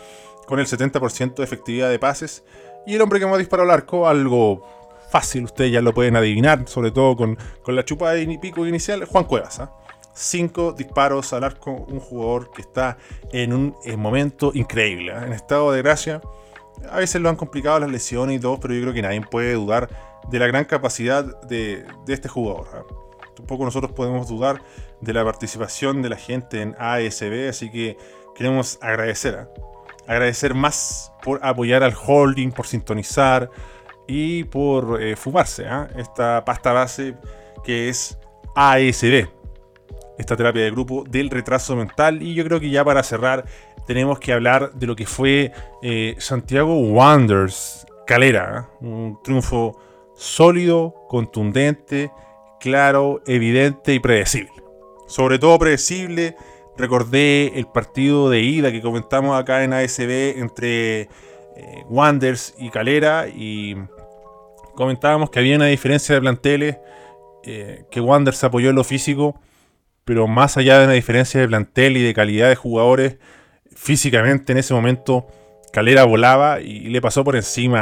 [0.48, 2.44] con el 70% de efectividad de pases.
[2.86, 4.68] Y el hombre que más disparó al arco, algo
[5.10, 9.24] fácil, ustedes ya lo pueden adivinar, sobre todo con, la chupa de pico inicial, Juan
[9.24, 9.62] Cuevas.
[9.62, 9.72] ¿ah?
[10.16, 12.98] Cinco disparos al arco, un jugador que está
[13.32, 15.26] en un momento increíble, ¿ah?
[15.26, 16.22] en estado de gracia.
[16.90, 19.54] A veces lo han complicado las lesiones y todo, pero yo creo que nadie puede
[19.54, 19.90] dudar
[20.30, 22.68] de la gran capacidad de, este jugador.
[22.74, 22.84] ¿ah?
[23.36, 24.62] Tampoco nosotros podemos dudar
[25.02, 27.98] de la participación de la gente en ASB, así que
[28.36, 29.50] queremos agradecer.
[30.08, 33.50] Agradecer más por apoyar al holding, por sintonizar,
[34.08, 37.16] y por eh, fumarse esta pasta base
[37.64, 38.18] que es
[38.56, 39.28] ASB,
[40.18, 42.22] esta terapia de grupo del retraso mental.
[42.22, 43.46] Y yo creo que ya para cerrar
[43.86, 45.52] tenemos que hablar de lo que fue
[45.82, 48.70] eh, Santiago Wonders Calera, ¿ah?
[48.82, 49.80] un triunfo
[50.16, 52.12] sólido, contundente,
[52.60, 54.52] claro, evidente y predecible.
[55.08, 56.36] Sobre todo predecible,
[56.78, 63.28] recordé el partido de ida que comentamos acá en ASB entre eh, Wonders y Calera
[63.28, 63.76] y
[64.76, 66.78] comentábamos que había una diferencia de planteles,
[67.44, 69.40] eh, que Wander se apoyó en lo físico,
[70.06, 73.18] pero más allá de una diferencia de plantel y de calidad de jugadores,
[73.76, 75.28] físicamente en ese momento
[75.76, 77.82] Calera volaba y le pasó por encima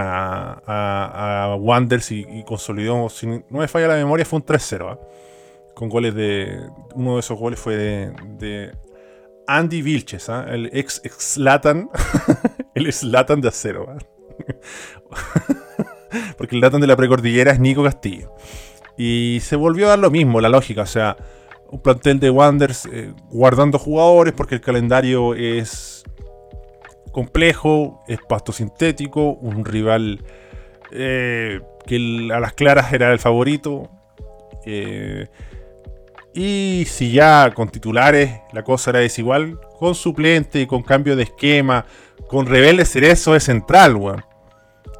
[0.65, 4.89] a, a, Wanders y, consolidó, si no me falla la memoria, fue un 3-0.
[4.89, 4.99] ¿ah?
[5.75, 6.59] Con goles de.
[6.95, 8.71] Uno de esos goles fue de,
[9.45, 10.47] Andy Vilches, ¿ah?
[10.49, 11.91] el ex Slatan,
[12.73, 13.86] el Slatan de acero.
[13.88, 13.99] ¿ah?
[16.39, 18.33] porque el dato de la precordillera es Nico Castillo.
[18.97, 21.15] Y se volvió a dar lo mismo, la lógica, o sea,
[21.71, 26.04] un plantel de Wanders eh, guardando jugadores porque el calendario es
[27.12, 30.23] complejo, es pasto sintético, un rival
[30.91, 33.89] eh, que a las claras era el favorito.
[34.65, 35.28] Eh,
[36.34, 41.86] y si ya con titulares la cosa era desigual, con suplente, con cambio de esquema,
[42.28, 43.99] con Rebelde Cerezo de central,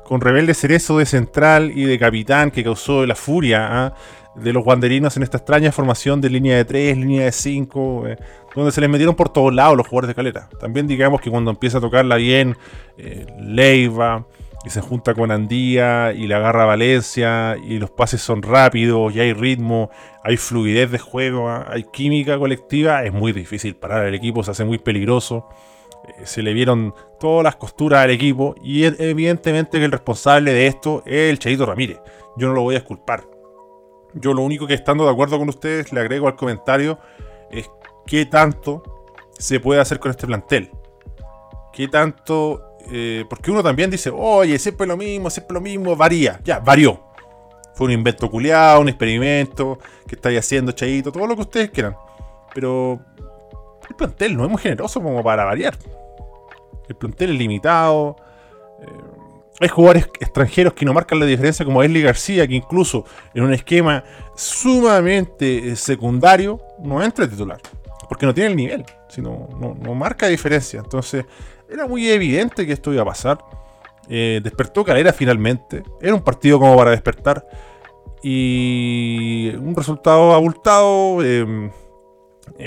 [0.06, 3.94] con Rebelde Cerezo de central y de capitán que causó la furia ¿ah?
[4.36, 8.18] De los guanderinos en esta extraña formación de línea de 3, línea de 5, eh,
[8.56, 10.50] donde se les metieron por todos lados los jugadores de caleta.
[10.60, 12.58] También digamos que cuando empieza a tocarla bien
[12.98, 14.26] eh, Leiva
[14.66, 19.20] y se junta con Andía y le agarra Valencia y los pases son rápidos y
[19.20, 19.90] hay ritmo,
[20.24, 21.66] hay fluidez de juego, ¿ah?
[21.70, 25.48] hay química colectiva, es muy difícil parar el equipo, se hace muy peligroso.
[26.08, 30.68] Eh, se le vieron todas las costuras al equipo y evidentemente que el responsable de
[30.68, 32.00] esto es el Cheito Ramírez.
[32.36, 33.33] Yo no lo voy a esculpar.
[34.16, 37.00] Yo lo único que estando de acuerdo con ustedes le agrego al comentario
[37.52, 37.70] es
[38.06, 38.84] qué tanto
[39.38, 40.72] se puede hacer con este plantel.
[41.72, 42.78] Qué tanto...
[42.92, 46.40] Eh, porque uno también dice, oye, siempre lo mismo, siempre lo mismo, varía.
[46.44, 47.02] Ya, varió.
[47.74, 51.96] Fue un invento culiado, un experimento que estáis haciendo, Cheito, todo lo que ustedes quieran.
[52.54, 53.00] Pero
[53.90, 55.76] el plantel no es muy generoso como para variar.
[56.88, 58.18] El plantel es limitado.
[58.82, 58.86] Eh,
[59.60, 63.54] hay jugadores extranjeros que no marcan la diferencia, como Esli García, que incluso en un
[63.54, 64.04] esquema
[64.36, 67.60] sumamente eh, secundario no entra titular.
[68.10, 70.80] Porque no tiene el nivel, sino no, marca diferencia.
[70.80, 71.26] Entonces,
[71.70, 73.40] era muy evidente que esto iba a pasar.
[74.10, 75.84] Eh, despertó Calera finalmente.
[76.02, 77.48] Era un partido como para despertar.
[78.22, 81.70] Y un resultado abultado Eh,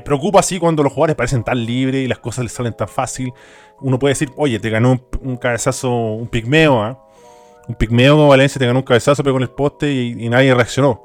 [0.04, 3.32] preocupa así cuando los jugadores parecen tan libres y las cosas les salen tan fácil.
[3.80, 7.02] Uno puede decir, oye, te ganó un, cabezazo, un pigmeo, ¿ah?
[7.68, 11.02] Un pigmeo como Valencia te ganó un cabezazo, pegó en el poste y, nadie reaccionó.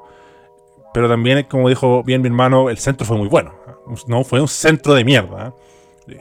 [0.94, 3.54] Pero también, como dijo bien mi hermano, el centro fue muy bueno.
[3.66, 3.74] ¿ah?
[4.06, 5.46] No fue un centro de mierda.
[5.46, 5.54] ¿ah?
[6.08, 6.18] Eh,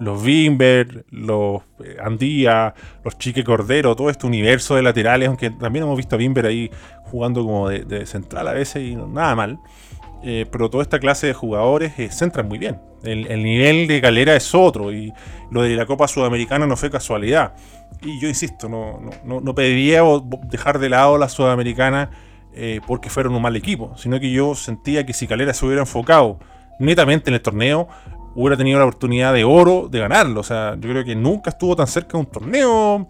[0.00, 5.84] los Bimber, los eh, Andía, los Chique Cordero, todo este universo de laterales, aunque también
[5.84, 6.70] hemos visto a Bimber ahí
[7.04, 9.58] jugando como de, central a veces y nada mal.
[10.26, 12.80] Eh, pero toda esta clase de jugadores centran muy bien.
[13.02, 15.12] El, nivel de galera es otro y
[15.50, 17.54] lo de la Copa Sudamericana no fue casualidad.
[18.00, 20.02] Y yo insisto, no, no, no pediría
[20.48, 22.10] dejar de lado la Sudamericana
[22.86, 26.38] porque fueron un mal equipo, sino que yo sentía que si Calera se hubiera enfocado
[26.78, 27.88] netamente en el torneo,
[28.34, 30.40] hubiera tenido la oportunidad de oro de ganarlo.
[30.40, 33.08] O sea, yo creo que nunca estuvo tan cerca de un torneo.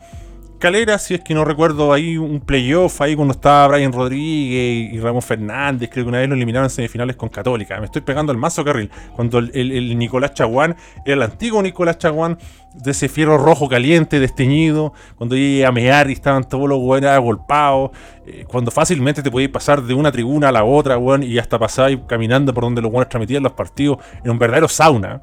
[0.58, 4.98] Calera, si es que no recuerdo ahí un playoff ahí cuando estaba Brian Rodríguez y
[4.98, 7.78] Ramón Fernández, creo que una vez lo eliminaron en semifinales con Católica.
[7.80, 8.90] Me estoy pegando el mazo carril.
[9.14, 12.38] Cuando el, Nicolás Chaguán era el antiguo Nicolás Chaguán
[12.72, 17.10] de ese fierro rojo caliente, desteñido, cuando iba a mear y estaban todos los buenos
[17.10, 17.90] agolpados,
[18.26, 21.58] eh, cuando fácilmente te podías pasar de una tribuna a la otra, weón, y hasta
[21.58, 25.20] pasar caminando por donde los buenos transmitían los partidos, en un verdadero sauna.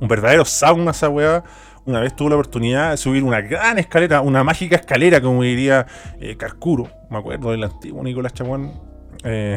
[0.00, 1.44] Un verdadero sauna esa weá
[1.86, 5.86] una vez tuve la oportunidad de subir una gran escalera, una mágica escalera, como diría
[6.20, 8.72] eh, Carcuro, me acuerdo del antiguo Nicolás Chaguán.
[9.24, 9.56] Eh,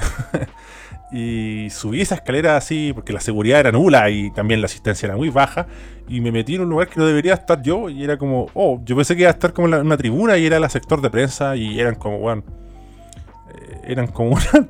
[1.11, 5.17] y subí esa escalera así, porque la seguridad era nula y también la asistencia era
[5.17, 5.67] muy baja.
[6.07, 7.89] Y me metí en un lugar que no debería estar yo.
[7.89, 10.45] Y era como, oh, yo pensé que iba a estar como en una tribuna y
[10.45, 11.55] era el sector de prensa.
[11.55, 12.43] Y eran como, bueno,
[13.53, 14.67] eh, eran como una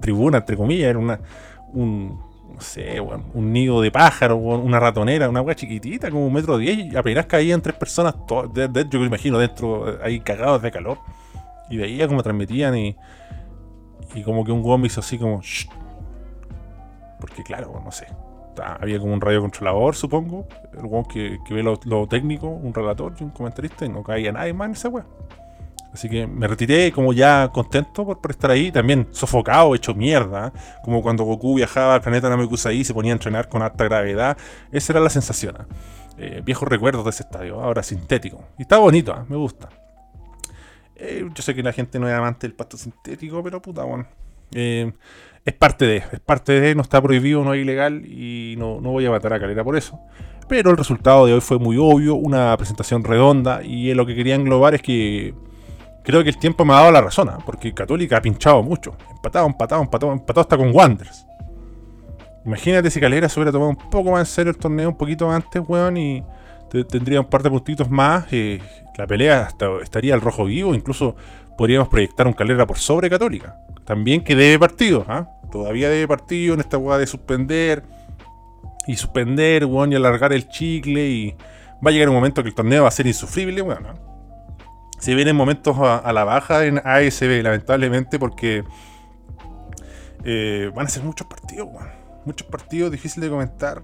[0.00, 1.20] tribuna, entre comillas, era una,
[1.72, 6.78] un, sé, un nido de pájaro, una ratonera, una agua chiquitita, como un metro diez,
[6.78, 10.98] y apenas caían tres personas, yo me imagino dentro, ahí cagados de calor.
[11.70, 12.96] Y veía como transmitían y,
[14.14, 15.40] y como que un hizo así como...
[17.18, 18.06] Porque claro, no sé.
[18.80, 20.46] Había como un radio controlador, supongo.
[20.76, 24.52] El weón que, ve lo, técnico, un relator y un comentarista, y no caía nadie
[24.52, 25.06] más en esa weá.
[25.92, 30.58] Así que me retiré como ya contento por, estar ahí, también sofocado, hecho mierda, ¿eh?
[30.82, 34.38] como cuando Goku viajaba al planeta Namekusai y se ponía a entrenar con alta gravedad.
[34.70, 35.56] Esa era la sensación.
[35.56, 35.64] ¿eh?
[36.18, 38.42] Eh, viejos recuerdos de ese estadio, ahora sintético.
[38.58, 39.68] Y está bonito, me gusta.
[40.98, 44.06] yo sé que la gente no es amante del pasto sintético, pero puta, bueno.
[44.50, 48.92] es parte de, es parte de, no está prohibido, no es ilegal y no, no
[48.92, 50.00] voy a matar a Calera por eso.
[50.48, 54.36] Pero el resultado de hoy fue muy obvio, una presentación redonda y lo que quería
[54.36, 55.34] englobar es que
[56.02, 57.38] creo que el tiempo me ha dado la razón, ¿ah?
[57.44, 58.96] porque Católica ha pinchado mucho.
[59.10, 61.26] Empatado, empatado, empatado, empatado hasta con Wanderers.
[62.44, 65.30] Imagínate si Calera se hubiera tomado un poco más en serio el torneo un poquito
[65.30, 66.24] antes, weón, y
[66.88, 68.26] tendría un par de puntitos más.
[68.32, 68.60] Eh,
[68.96, 71.14] la pelea hasta estaría al rojo vivo, incluso
[71.56, 73.56] podríamos proyectar un Calera por sobre Católica.
[73.84, 75.28] También que debe partido, ¿ah?
[75.52, 77.84] Todavía debe partido en esta weá de suspender
[78.86, 81.36] y suspender, weón, y alargar el chicle y
[81.84, 84.11] va a llegar un momento que el torneo va a ser insufrible, weón, ¿no?
[85.02, 88.62] Se vienen momentos a, la baja en ASB, lamentablemente, porque
[90.22, 91.66] eh, van a ser muchos partidos,
[92.24, 93.82] muchos partidos difíciles de comentar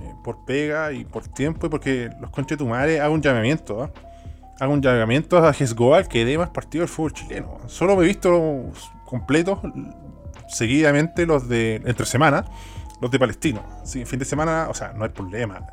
[0.00, 3.90] eh, por pega y por tiempo y porque los conchetumares hago un llamamiento, ¿ah?
[4.60, 7.58] hago un llamamiento a Gesgoal que dé más partidos del fútbol chileno.
[7.66, 8.70] Solo me he visto
[9.04, 9.58] completos
[10.48, 12.44] seguidamente los de entre semana,
[13.00, 13.64] los de Palestino.
[13.82, 15.66] Sí, fin de semana, o sea, no hay problema,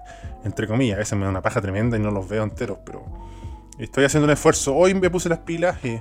[0.44, 3.35] entre comillas, a veces me da una paja tremenda y no los veo enteros, pero
[3.78, 4.74] Estoy haciendo un esfuerzo.
[4.76, 6.00] Hoy me puse las pilas y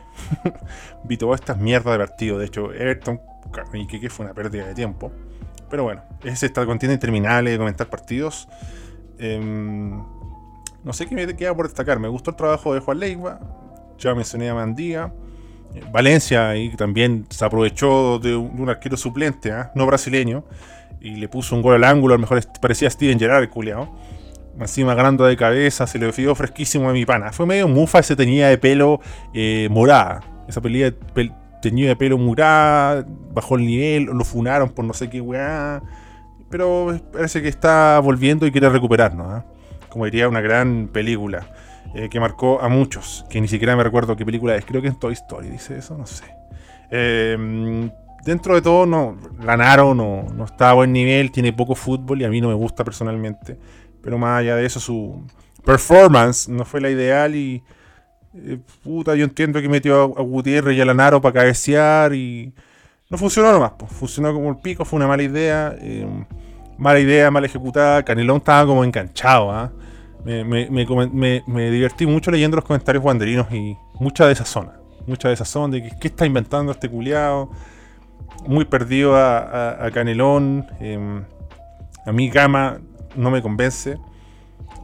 [1.05, 2.39] vi todas estas mierdas de partido.
[2.39, 3.21] De hecho, Everton
[3.73, 5.13] y que fue una pérdida de tiempo.
[5.71, 8.49] Pero bueno, es esta contienda interminable de comentar partidos.
[9.19, 9.99] Em,
[10.83, 11.99] no sé qué me queda por destacar.
[11.99, 13.41] Me gustó el trabajo de Juan Leiva.
[13.99, 15.13] Ya mencioné a Mandía.
[15.75, 19.73] Eh, Valencia ahí también se aprovechó de un, arquero suplente, ¿ah?
[19.75, 20.45] no brasileño,
[21.01, 22.15] y le puso un gol al ángulo.
[22.15, 23.51] A lo mejor parecía Steven Gerrard, el
[24.59, 27.33] encima ganando de cabeza, se le vio fresquísimo a mi pana.
[27.33, 29.01] Fue medio mufa ese tenía de pelo
[29.33, 30.21] eh, morada.
[30.49, 30.93] Esa pelea
[31.63, 35.83] tenía de pelo morada, bajó el nivel, lo funaron por no sé qué weá.
[36.51, 39.27] Pero parece que está volviendo y quiere recuperarnos.
[39.27, 39.45] ¿ah?
[39.89, 41.47] Como diría una gran película
[41.95, 43.25] eh, que marcó a muchos.
[43.29, 44.65] Que ni siquiera me recuerdo qué película es.
[44.65, 46.25] Creo que es Toy Story, dice eso, no sé.
[46.91, 47.91] Eh,
[48.25, 52.25] dentro de todo, no, Lanaro no, no está a buen nivel, tiene poco fútbol y
[52.25, 53.59] a mí no me gusta personalmente.
[54.05, 55.25] Pero más allá de eso, su
[55.65, 57.63] performance no fue la ideal y.
[58.37, 62.53] Eh, puta, yo entiendo que metió a, Gutiérrez y a Lanaro para cabecear y.
[63.09, 65.75] No funcionó nomás, pues, funcionó como el pico, fue una mala idea.
[65.81, 66.07] Eh,
[66.77, 68.03] mala idea, mal ejecutada.
[68.03, 69.73] Canelón estaba como enganchado, ¿ah?
[70.25, 74.73] me, divertí mucho leyendo los comentarios guanderinos y mucha de esa zona.
[75.07, 77.51] Mucha de esa zona de que, qué está inventando este culiado.
[78.47, 80.67] muy perdido a, Canelón.
[80.81, 81.25] Em,
[82.05, 82.81] a mí Gama
[83.17, 83.99] no me convence.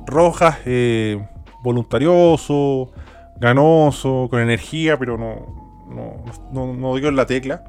[0.06, 1.26] Rojas, eh,
[1.62, 2.92] voluntarioso,
[3.38, 7.64] ganoso, con energía, pero no, no, no, no dio en la tecla.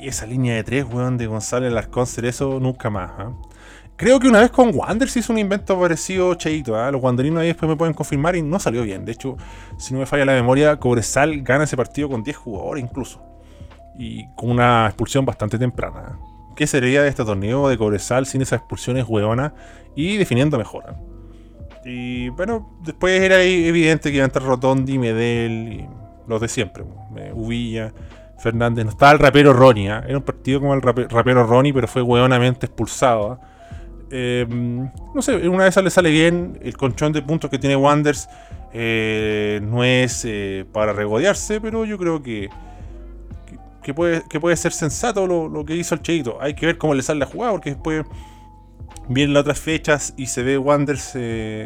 [0.00, 3.10] Y esa línea de tres, weón, de González Larcón eso nunca más.
[3.18, 3.32] ¿ah?
[3.96, 6.76] Creo que una vez con Wander se hizo un invento parecido cheito.
[6.76, 6.90] ¿ah?
[6.90, 9.04] Los wanderinos ahí después me pueden confirmar y no salió bien.
[9.04, 9.36] De hecho,
[9.78, 13.22] si no me falla la memoria, Cobresal gana ese partido con 10 jugadores incluso.
[13.96, 16.18] Y con una expulsión bastante temprana.
[16.54, 19.52] ¿Qué sería de este torneo de Cobresal sin esas expulsiones hueonas
[19.94, 20.94] y definiendo mejor?
[21.84, 25.88] Y bueno, después era evidente que iban a entrar Rotondi, Medel y
[26.26, 26.84] los de siempre.
[27.34, 27.92] Uvilla,
[28.38, 28.84] Fernández.
[28.84, 29.90] No estaba el rapero Ronnie.
[29.90, 30.04] ¿ah?
[30.06, 33.32] Era un partido como el rapero Ronnie, pero fue hueonamente expulsado.
[33.32, 33.40] ¿ah?
[34.10, 36.58] Eh, no sé, una vez le sale bien.
[36.62, 38.28] El conchón de puntos que tiene Wanders
[38.72, 42.48] eh, no es eh, para regodearse, pero yo creo que,
[43.84, 46.38] que, puede, que puede ser sensato lo, que hizo el Cheito.
[46.40, 48.04] Hay que ver cómo le sale la jugada, porque después
[49.08, 51.16] vienen las otras fechas y se ve Wanders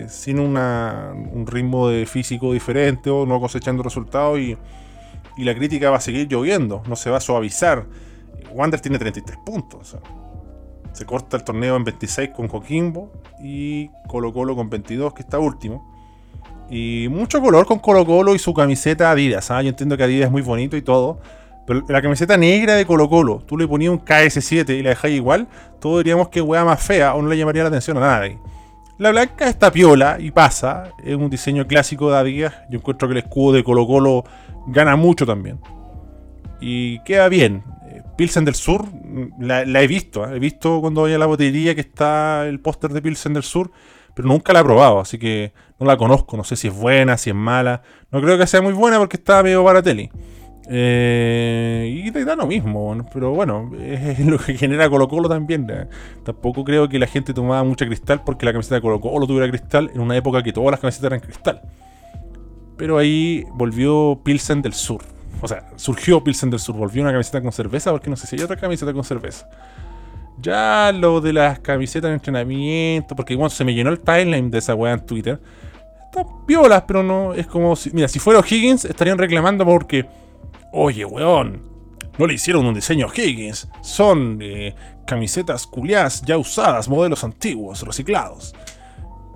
[0.09, 4.59] sin un ritmo de físico diferente o no cosechando resultados y,
[5.37, 7.87] y, la crítica va a seguir lloviendo, no se va a suavizar.
[8.53, 9.97] Wanders tiene 33 puntos.
[10.93, 15.39] Se corta el torneo en 26 con Coquimbo y Colo Colo con 22, que está
[15.39, 15.95] último.
[16.69, 19.51] Y mucho color con Colo Colo y su camiseta Adidas.
[19.53, 19.63] ¿ah?
[19.63, 21.21] Yo entiendo que Adidas es muy bonito y todo.
[21.69, 25.17] Pero la camiseta negra de Colo Colo, tú le ponías un KS7 y la dejáis
[25.17, 28.39] igual, todos diríamos que hueá más fea o no le llamaría la atención a nadie.
[28.97, 30.93] La blanca está piola y pasa.
[31.05, 32.55] Es un diseño clásico de Adidas.
[32.71, 34.25] Yo encuentro que el escudo de Colo Colo
[34.69, 35.61] gana mucho también.
[36.59, 37.63] Y queda bien.
[38.17, 38.87] Pilsen del Sur,
[39.39, 40.37] la, he visto, ¿eh?
[40.37, 43.71] he visto cuando voy a la botillería que está el póster de Pilsen del Sur,
[44.15, 47.17] pero nunca la he probado, así que no la conozco, no sé si es buena,
[47.17, 47.83] si es mala.
[48.11, 50.11] No creo que sea muy buena porque está medio barateli.
[50.71, 55.67] Eh, y da lo mismo, pero bueno, es lo que genera Colo Colo también.
[55.71, 55.87] ¿eh?
[56.25, 59.49] Tampoco creo que la gente tomaba mucha cristal porque la camiseta de Colo Colo tuviera
[59.49, 61.63] cristal en una época que todas las camisetas eran cristal.
[62.77, 65.03] Pero ahí volvió Pilsen del Sur.
[65.41, 68.37] O sea, surgió Pilsen del Sur, volvió una camiseta con cerveza, porque no sé si
[68.37, 69.49] hay otra camiseta con cerveza.
[70.41, 74.59] Ya lo de las camisetas de entrenamiento, porque igual se me llenó el timeline de
[74.59, 75.41] esa weá en Twitter.
[76.05, 77.35] Están violas, pero no.
[77.35, 77.91] Es como si.
[77.91, 80.07] Mira, si fuera Higgins, estarían reclamando porque.
[80.73, 81.67] Oye, weón.
[82.19, 83.69] No le hicieron un diseño a Higgins.
[83.81, 84.75] Son eh,
[85.07, 88.55] camisetas culiadas ya usadas, modelos antiguos, reciclados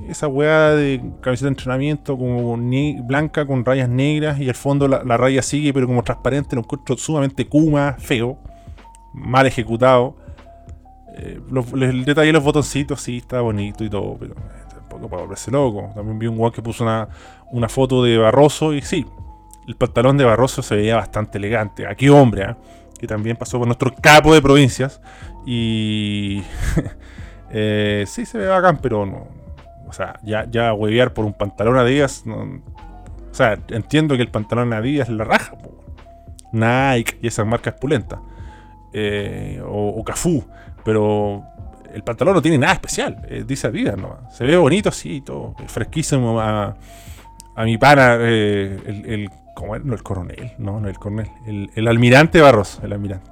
[0.09, 2.57] esa weá de camiseta de entrenamiento como
[3.05, 6.97] blanca con rayas negras y al fondo la, raya sigue pero como transparente, lo encuentro
[6.97, 8.39] sumamente kuma, feo,
[9.13, 10.17] mal ejecutado.
[11.15, 11.41] Eh,
[11.75, 15.51] el detalle de los botoncitos sí está bonito y todo, pero eh, tampoco para volverse
[15.51, 15.91] loco.
[15.95, 17.09] También vi un weón que puso una,
[17.51, 19.07] una foto de Barroso y sí,
[19.67, 21.87] el pantalón de Barroso se veía bastante elegante.
[21.87, 22.57] Aquí hombre, ¿eh?
[22.99, 25.01] que también pasó por nuestro capo de provincias
[25.47, 26.43] y...
[27.51, 29.29] sí se ve bacán, pero no,
[29.93, 32.25] o sea, ya, ya huevear por un pantalón Adidas.
[32.25, 35.53] No, o sea, entiendo que el pantalón Adidas es la raja.
[36.51, 38.19] Nike y esas marcas pulentas.
[38.95, 40.43] Eh, o, o Cafú.
[40.83, 41.45] Pero
[41.93, 43.21] el pantalón no tiene nada especial.
[43.29, 44.19] Eh, dice Adidas, ¿no?
[44.31, 45.55] Se ve bonito así, todo.
[45.67, 46.75] Fresquísimo a,
[47.55, 51.31] a mi pana, eh, el, ¿cómo No, el coronel, no, no el coronel.
[51.47, 53.31] El, el almirante Barros, el almirante.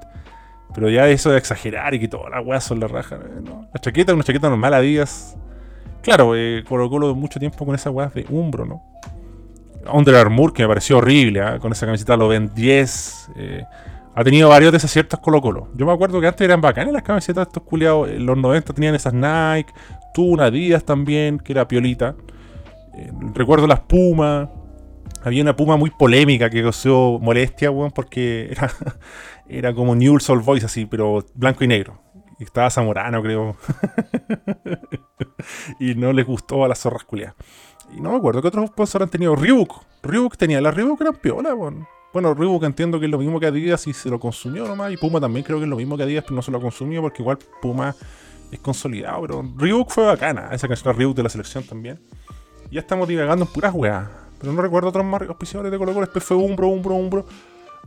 [0.74, 3.68] Pero ya eso de exagerar y que todas las weas son la raja, ¿no?
[3.72, 5.37] La chaqueta, una chaqueta normal Adidas
[6.02, 8.83] Claro, eh, Colo Colo mucho tiempo con esa weá de Umbro, ¿no?
[9.92, 11.59] Under Armour, que me pareció horrible, ¿ah?
[11.59, 13.30] con esa camiseta lo ven 10.
[13.37, 13.64] Eh,
[14.14, 15.68] ha tenido varios desaciertos Colo Colo.
[15.74, 18.09] Yo me acuerdo que antes eran bacanas las camisetas de estos culiados.
[18.09, 19.72] En los 90 tenían esas Nike,
[20.14, 22.14] tuvo una Díaz también, que era piolita.
[22.94, 24.48] Eh, recuerdo las Pumas.
[25.22, 28.70] Había una Puma muy polémica que causó molestia, weón, porque era,
[29.48, 32.00] era como New Soul Voice así, pero blanco y negro.
[32.38, 33.56] Estaba Zamorano, creo.
[35.78, 37.35] y no les gustó a las zorras culiadas.
[37.94, 39.37] Y no me acuerdo qué otros sponsors han tenido.
[39.37, 39.74] Ryuk.
[40.02, 40.61] Ryuk tenía.
[40.61, 41.87] La Ryuk eran piola, bueno.
[42.14, 44.90] Bueno, Ryuk entiendo que es lo mismo que Adidas y se lo consumió nomás.
[44.92, 47.02] Y Puma también creo que es lo mismo que Adidas, pero no se lo consumió
[47.02, 47.94] porque igual Puma
[48.50, 49.20] es consolidado.
[49.22, 50.48] Pero Ryuk fue bacana.
[50.52, 52.00] Esa canción Ryuk de la selección también.
[52.70, 54.09] Ya estamos divagando en puras weas.
[54.40, 56.06] Pero no recuerdo otros más auspiciadores de Colo Colo.
[56.06, 57.27] Después fue Umbro, Umbro, Umbro.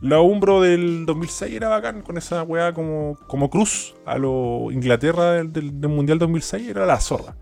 [0.00, 5.32] La Umbro del 2006 era bacán, con esa weá como, como cruz a lo Inglaterra
[5.32, 7.36] del, Mundial 2006, era la zorra.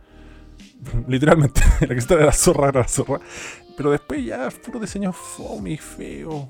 [1.08, 3.20] Literalmente, la que estaba era la zorra, era la zorra.
[3.76, 6.46] Pero después ya puro diseño fome y feo,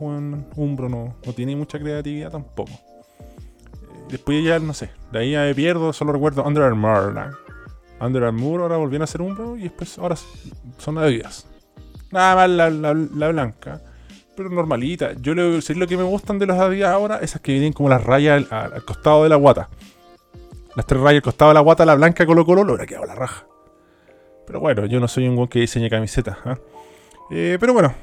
[0.57, 2.72] Umbro no, no tiene mucha creatividad tampoco.
[2.72, 7.36] Eh, después ya, no sé, de ahí ya me pierdo, solo recuerdo Under Armour.
[8.01, 10.16] Under Armour ahora volvieron a ser Umbro y después ahora
[10.78, 11.47] son Adidas.
[12.12, 13.80] Nada más la, la blanca
[14.36, 15.12] pero normalita.
[15.20, 17.88] Yo a decir lo que me gustan de los Adidas ahora, esas que vienen como
[17.88, 19.68] las rayas al, costado de la guata.
[20.74, 23.06] Las tres rayas al costado de la guata, la blanca Colo Colo, lo hubiera quedado
[23.06, 23.46] la raja.
[24.46, 26.38] Pero bueno, yo no soy un buen que diseñe camisetas.
[26.44, 26.58] ¿ah?
[27.30, 27.94] Eh, pero bueno,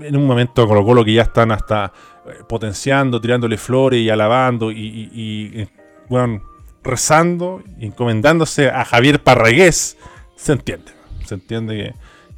[0.00, 1.92] en un momento Colo Colo que ya están hasta
[2.26, 5.68] eh, potenciando, tirándole flores y alabando y,
[6.08, 6.42] bueno,
[6.82, 9.96] rezando y encomendándose a Javier Parragués,
[10.36, 10.92] se entiende.
[11.24, 11.94] Se entiende que,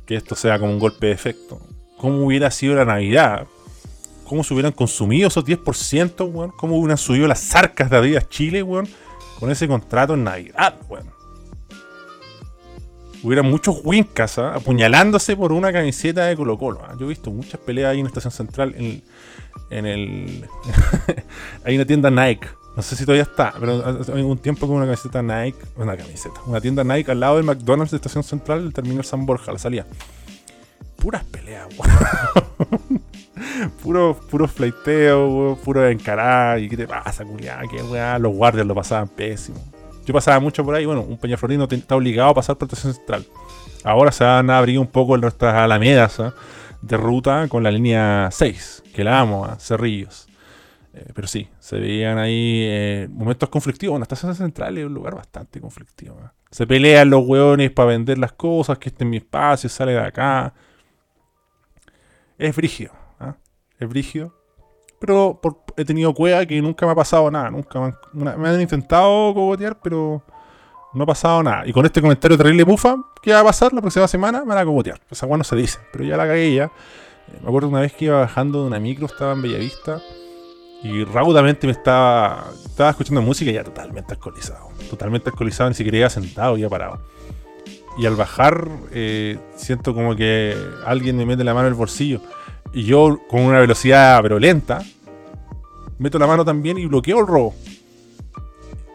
[0.06, 1.60] que esto sea como un golpe de efecto
[1.96, 3.46] cómo hubiera sido la Navidad,
[4.24, 8.62] cómo se hubieran consumido esos 10%, weón, cómo hubieran subido las arcas de Adidas Chile,
[8.62, 8.88] weón,
[9.38, 11.14] con ese contrato en Navidad, weón.
[13.22, 14.54] Hubiera muchos wincas ¿ah?
[14.54, 16.82] apuñalándose por una camiseta de Colo Colo.
[16.86, 16.94] ¿ah?
[16.98, 18.74] Yo he visto muchas peleas ahí en la estación central.
[18.76, 19.02] En,
[19.70, 20.48] en el.
[21.64, 22.46] hay una tienda Nike.
[22.76, 23.82] No sé si todavía está, pero
[24.14, 25.58] hay un tiempo con una camiseta Nike.
[25.76, 26.40] Una camiseta.
[26.46, 29.58] Una tienda Nike al lado del McDonald's de estación central, el terminal San Borja, la
[29.58, 29.86] salida
[31.06, 33.00] puras peleas, weón.
[33.82, 35.56] puro, puro fleiteo, weón.
[35.58, 36.58] Puro encarar.
[36.58, 37.60] ¿Y qué te pasa, culiá?
[37.70, 38.18] ¿Qué weá?
[38.18, 39.58] Los guardias lo pasaban pésimo.
[40.04, 40.84] Yo pasaba mucho por ahí.
[40.84, 43.24] Bueno, un Peñaflorino está obligado a pasar protección central.
[43.84, 46.32] Ahora se van a abrir un poco nuestras alamedas ¿eh?
[46.82, 49.54] de ruta con la línea 6, que la amo, ¿eh?
[49.60, 50.26] Cerrillos.
[50.96, 53.98] Eh, pero sí, se veían ahí eh, momentos conflictivos.
[53.98, 56.18] La estación central es un lugar bastante conflictivo.
[56.50, 60.00] Se pelean los weones para vender las cosas, que este es mi espacio, sale de
[60.00, 60.54] acá
[62.38, 62.92] es brígido.
[63.20, 63.36] ¿ah?
[63.78, 64.34] Es brígido.
[64.98, 65.40] Pero
[65.76, 67.50] he tenido cueva que nunca me ha pasado nada.
[67.50, 67.86] Nunca me
[68.32, 70.22] han, me han, intentado cogotear, pero
[70.94, 71.66] no ha pasado nada.
[71.66, 74.40] Y con este comentario terrible bufa, ¿qué va a pasar la próxima semana?
[74.40, 75.00] Me van a cogotear.
[75.10, 76.64] Esa no se dice, pero ya la cagué ya.
[76.64, 80.00] Eh, me acuerdo una vez que iba bajando de una micro, estaba en Bellavista.
[80.88, 84.68] Y raudamente me estaba, estaba escuchando música ya totalmente alcoholizado.
[84.88, 87.00] Totalmente alcoholizado, ni siquiera iba sentado, iba parado.
[87.98, 92.20] Y al bajar, eh, siento como que alguien me mete la mano en el bolsillo.
[92.72, 94.84] Y yo, con una velocidad pero lenta,
[95.98, 97.54] meto la mano también y bloqueo el robo.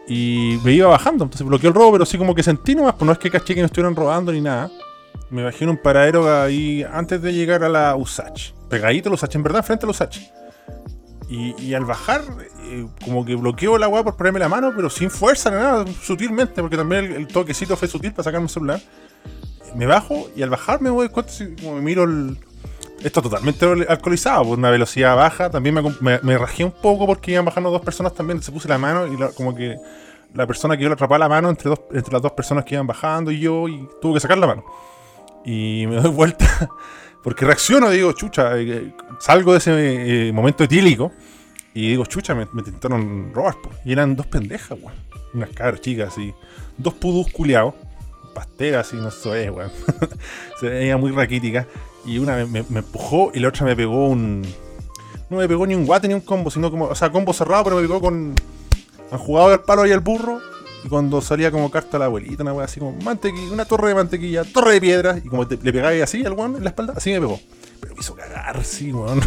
[0.08, 3.06] Y me iba bajando, entonces bloqueé el robo, pero sí como que sentí nomás, pues
[3.06, 4.70] no es que caché que me estuvieran robando ni nada.
[5.28, 8.52] Me bajé en un paradero ahí antes de llegar a la USACH.
[8.70, 10.41] Pegadito a la USACH, en verdad, frente a la USACH.
[11.34, 12.20] Y, al bajar,
[12.64, 15.86] eh, como que bloqueo la weá por ponerme la mano, pero sin fuerza ni nada,
[16.02, 18.80] sutilmente, porque también el, toquecito fue sutil para sacarme el celular.
[19.74, 22.36] Me bajo y al bajar me voy cuenta, como me miro el.
[23.02, 25.48] Esto totalmente alcoholizado, por una velocidad baja.
[25.48, 28.42] También me, me, rajé un poco porque iban bajando dos personas también.
[28.42, 29.76] Se puse la mano y como que
[30.34, 32.74] la persona que yo le atrapaba la mano entre, dos, entre las dos personas que
[32.74, 34.64] iban bajando y yo, y tuve que sacar la mano.
[35.44, 36.46] Y me doy vuelta
[37.22, 41.12] porque reacciono, digo, chucha, eh, salgo de ese eh, momento etílico
[41.74, 43.54] y digo, chucha, me, intentaron robar.
[43.84, 44.94] Y eran dos pendejas, weón.
[45.32, 46.34] Unas cabras chicas, así.
[46.76, 47.74] Dos pudus culiados.
[48.34, 49.70] Pasteras, y no sé, weón.
[50.60, 51.66] Se veía muy raquítica.
[52.04, 54.42] Y una me, empujó y la otra me pegó un.
[55.30, 56.86] No me pegó ni un guate ni un combo, sino como.
[56.86, 58.34] O sea, combo cerrado, pero me pegó con.
[59.10, 60.40] Han jugado al palo y al burro.
[60.84, 63.88] Y cuando salía como carta a la abuelita, una weá así como mantequilla, una torre
[63.88, 66.94] de mantequilla, torre de piedra, y como le pegáis así al weón en la espalda,
[66.96, 67.38] así me pegó.
[67.80, 69.20] Pero me hizo cagar, sí, weón.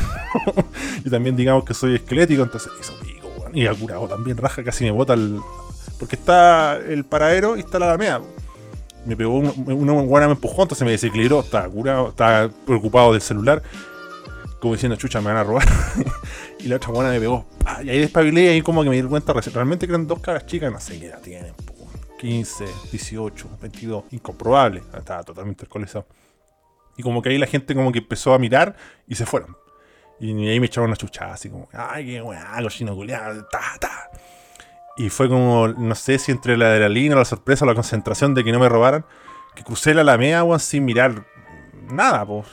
[1.06, 3.58] y también digamos que soy esquelético, entonces hizo pico, weón.
[3.58, 5.39] Y ha curado también, raja, casi me bota el.
[5.97, 8.22] Porque está el paradero y está la alameda.
[9.06, 13.62] Me pegó, una buena me empujó, entonces me desequilibró, estaba curado, estaba preocupado del celular
[14.66, 15.63] como diciendo, chucha, me van a robar.
[16.59, 17.45] y la otra buena me pegó.
[17.84, 20.72] Y ahí despabilé y ahí como que me di cuenta realmente eran dos caras chicas,
[20.72, 21.53] no sé qué edad tienen.
[22.18, 24.82] 15, 18, 22, incomprobable.
[24.97, 26.07] Estaba totalmente alcoholizado.
[26.97, 28.76] Y como que ahí la gente como que empezó a mirar
[29.07, 29.55] y se fueron.
[30.20, 34.09] Y ahí me echaron una chuchada, así como, ay, qué weá, cochino culiado, ta, ta.
[34.97, 38.51] Y fue como, no sé si entre la adrenalina, la sorpresa, la concentración de que
[38.51, 39.05] no me robaran,
[39.53, 41.24] que crucé la alameda, weón, sin mirar
[41.91, 42.47] nada, pues.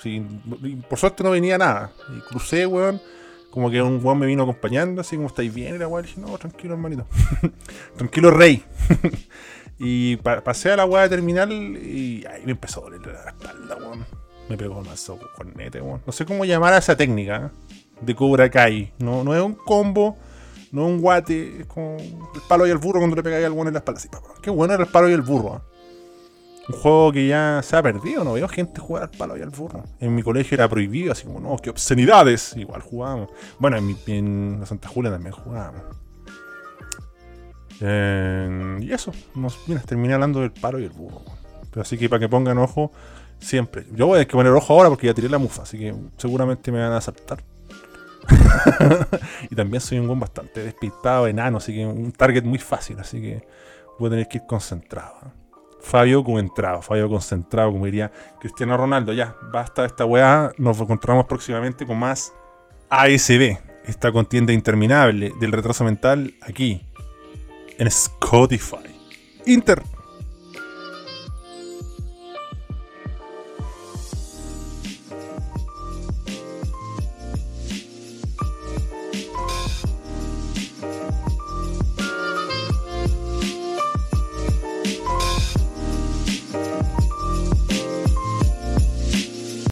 [0.88, 1.92] por suerte no venía nada.
[2.16, 3.00] Y crucé, weón.
[3.50, 6.04] Como que un weón me vino acompañando, así como estáis bien, era weón.
[6.04, 7.06] Y dije, no, tranquilo, hermanito.
[7.96, 8.64] tranquilo, rey.
[9.78, 14.06] y pasé a la weá terminal y ahí me empezó a doler la espalda, weón.
[14.48, 16.02] Me pegó el mazo cornete, weón.
[16.06, 17.74] No sé cómo llamar a esa técnica ¿eh?
[18.00, 18.92] de Cobra Kai.
[18.98, 20.16] No, no es un combo,
[20.70, 23.52] no es un guate, es como el palo y el burro cuando le pegáis al
[23.52, 23.98] weón en la espalda.
[24.00, 24.08] Así,
[24.40, 25.56] Qué bueno era el palo y el burro.
[25.56, 25.71] ¿eh?
[26.68, 29.50] Un juego que ya se ha perdido, no veo gente jugar al palo y al
[29.50, 29.82] burro.
[29.98, 32.56] En mi colegio era prohibido, así como, no, qué obscenidades.
[32.56, 33.30] Igual jugábamos.
[33.58, 35.82] Bueno, en, mi, en la Santa Julia también jugábamos.
[37.80, 41.22] y eso, nos, mira, terminé hablando del palo y el burro.
[41.70, 42.92] Pero así que para que pongan ojo,
[43.40, 43.86] siempre.
[43.92, 45.94] Yo voy a tener que poner ojo ahora porque ya tiré la mufa, así que
[46.16, 47.42] seguramente me van a asaltar.
[49.50, 53.20] y también soy un buen bastante despistado, enano, así que un target muy fácil, así
[53.20, 53.46] que
[53.98, 55.41] voy a tener que ir concentrado.
[55.82, 58.10] Fabio concentrado, Fabio concentrado, como diría
[58.40, 59.12] Cristiano Ronaldo.
[59.12, 60.52] Ya, basta de esta weá.
[60.56, 62.32] Nos encontramos próximamente con más
[62.88, 66.86] ASB, esta contienda interminable del retraso mental aquí
[67.78, 68.76] en Spotify.
[69.46, 69.82] Inter.